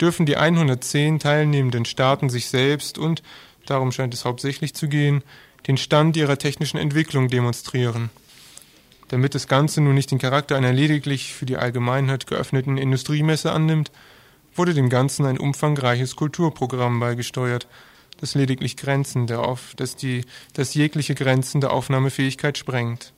[0.00, 3.22] dürfen die 110 teilnehmenden Staaten sich selbst und,
[3.64, 5.22] darum scheint es hauptsächlich zu gehen,
[5.68, 8.10] den Stand ihrer technischen Entwicklung demonstrieren.
[9.06, 13.92] Damit das Ganze nun nicht den Charakter einer lediglich für die Allgemeinheit geöffneten Industriemesse annimmt,
[14.58, 17.66] wurde dem Ganzen ein umfangreiches Kulturprogramm beigesteuert,
[18.20, 23.12] das lediglich Grenzen der auf, dass die, das jegliche Grenzen der Aufnahmefähigkeit sprengt.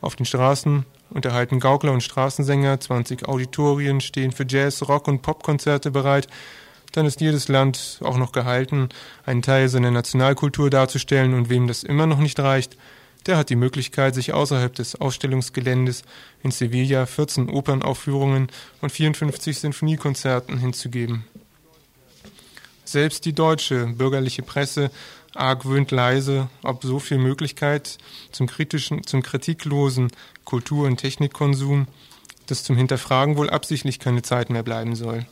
[0.00, 5.90] Auf den Straßen unterhalten Gaukler und Straßensänger, 20 Auditorien stehen für Jazz, Rock und Popkonzerte
[5.90, 6.28] bereit,
[6.92, 8.88] dann ist jedes Land auch noch gehalten,
[9.24, 12.76] einen Teil seiner Nationalkultur darzustellen und wem das immer noch nicht reicht,
[13.26, 16.02] der hat die Möglichkeit, sich außerhalb des Ausstellungsgeländes
[16.42, 18.48] in Sevilla 14 Opernaufführungen
[18.80, 21.24] und 54 Sinfoniekonzerten hinzugeben.
[22.84, 24.90] Selbst die deutsche bürgerliche Presse
[25.34, 27.98] argwöhnt leise, ob so viel Möglichkeit
[28.30, 30.10] zum kritischen, zum kritiklosen
[30.44, 31.88] Kultur- und Technikkonsum,
[32.46, 35.26] dass zum Hinterfragen wohl absichtlich keine Zeit mehr bleiben soll.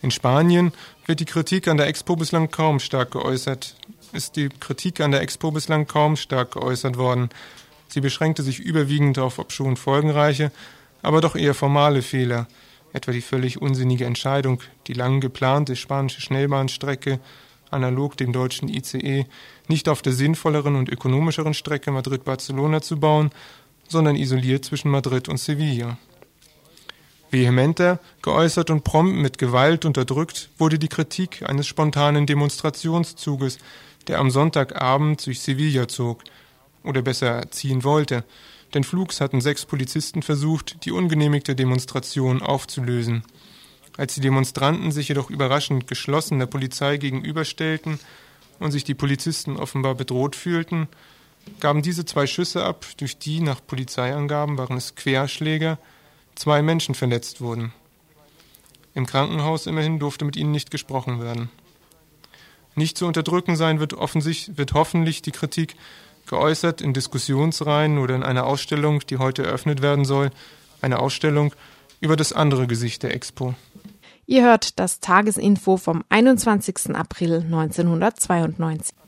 [0.00, 0.72] In Spanien
[1.06, 3.74] wird die Kritik an der Expo bislang kaum stark geäußert,
[4.14, 7.30] ist die Kritik an der Expo bislang kaum stark geäußert worden.
[7.88, 10.50] Sie beschränkte sich überwiegend auf obschon folgenreiche,
[11.02, 12.46] aber doch eher formale Fehler,
[12.92, 17.20] etwa die völlig unsinnige Entscheidung, die lang geplante spanische Schnellbahnstrecke
[17.70, 19.26] analog dem deutschen ICE
[19.68, 23.30] nicht auf der sinnvolleren und ökonomischeren Strecke Madrid-Barcelona zu bauen,
[23.88, 25.98] sondern isoliert zwischen Madrid und Sevilla.
[27.30, 33.58] Vehementer, geäußert und prompt mit Gewalt unterdrückt, wurde die Kritik eines spontanen Demonstrationszuges,
[34.08, 36.22] der am Sonntagabend durch Sevilla zog,
[36.84, 38.24] oder besser ziehen wollte,
[38.74, 43.24] denn flugs hatten sechs Polizisten versucht, die ungenehmigte Demonstration aufzulösen.
[43.96, 47.98] Als die Demonstranten sich jedoch überraschend geschlossen der Polizei gegenüberstellten
[48.58, 50.88] und sich die Polizisten offenbar bedroht fühlten,
[51.60, 55.78] gaben diese zwei Schüsse ab, durch die nach Polizeiangaben waren es Querschläger,
[56.34, 57.72] zwei Menschen verletzt wurden.
[58.94, 61.50] Im Krankenhaus immerhin durfte mit ihnen nicht gesprochen werden.
[62.74, 65.76] Nicht zu unterdrücken sein wird, wird hoffentlich die Kritik
[66.26, 70.30] geäußert in Diskussionsreihen oder in einer Ausstellung, die heute eröffnet werden soll,
[70.80, 71.54] eine Ausstellung
[72.00, 73.54] über das andere Gesicht der Expo.
[74.26, 76.94] Ihr hört das Tagesinfo vom 21.
[76.94, 79.03] April 1992.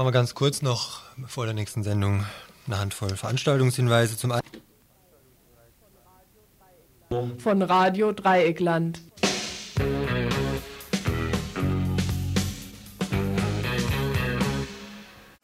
[0.00, 2.24] Machen wir ganz kurz noch vor der nächsten Sendung
[2.66, 4.40] eine Handvoll Veranstaltungshinweise zum einen.
[7.36, 9.02] Von Radio Dreieckland.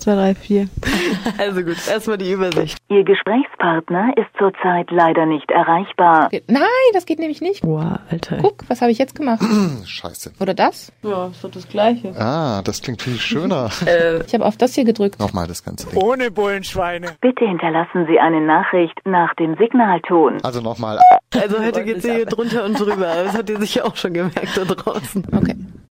[0.06, 0.68] Zwei, drei, vier.
[1.38, 2.78] Also gut, erstmal die Übersicht.
[2.88, 6.28] Ihr Gesprächspartner ist zurzeit leider nicht erreichbar.
[6.46, 7.64] Nein, das geht nämlich nicht.
[7.64, 8.38] Wow, Alter.
[8.40, 9.42] Guck, was habe ich jetzt gemacht?
[9.84, 10.32] Scheiße.
[10.38, 10.92] Oder das?
[11.02, 12.14] Ja, ist doch das Gleiche.
[12.16, 13.70] Ah, das klingt viel schöner.
[13.86, 15.18] äh, ich habe auf das hier gedrückt.
[15.18, 16.00] Nochmal das ganze Ding.
[16.00, 17.16] Ohne Bullenschweine.
[17.20, 20.38] Bitte hinterlassen Sie eine Nachricht nach dem Signalton.
[20.44, 21.00] Also nochmal.
[21.34, 23.24] Also heute geht's hier drunter und drüber.
[23.24, 25.26] Das habt ihr sicher auch schon gemerkt da draußen.
[25.32, 25.56] Okay.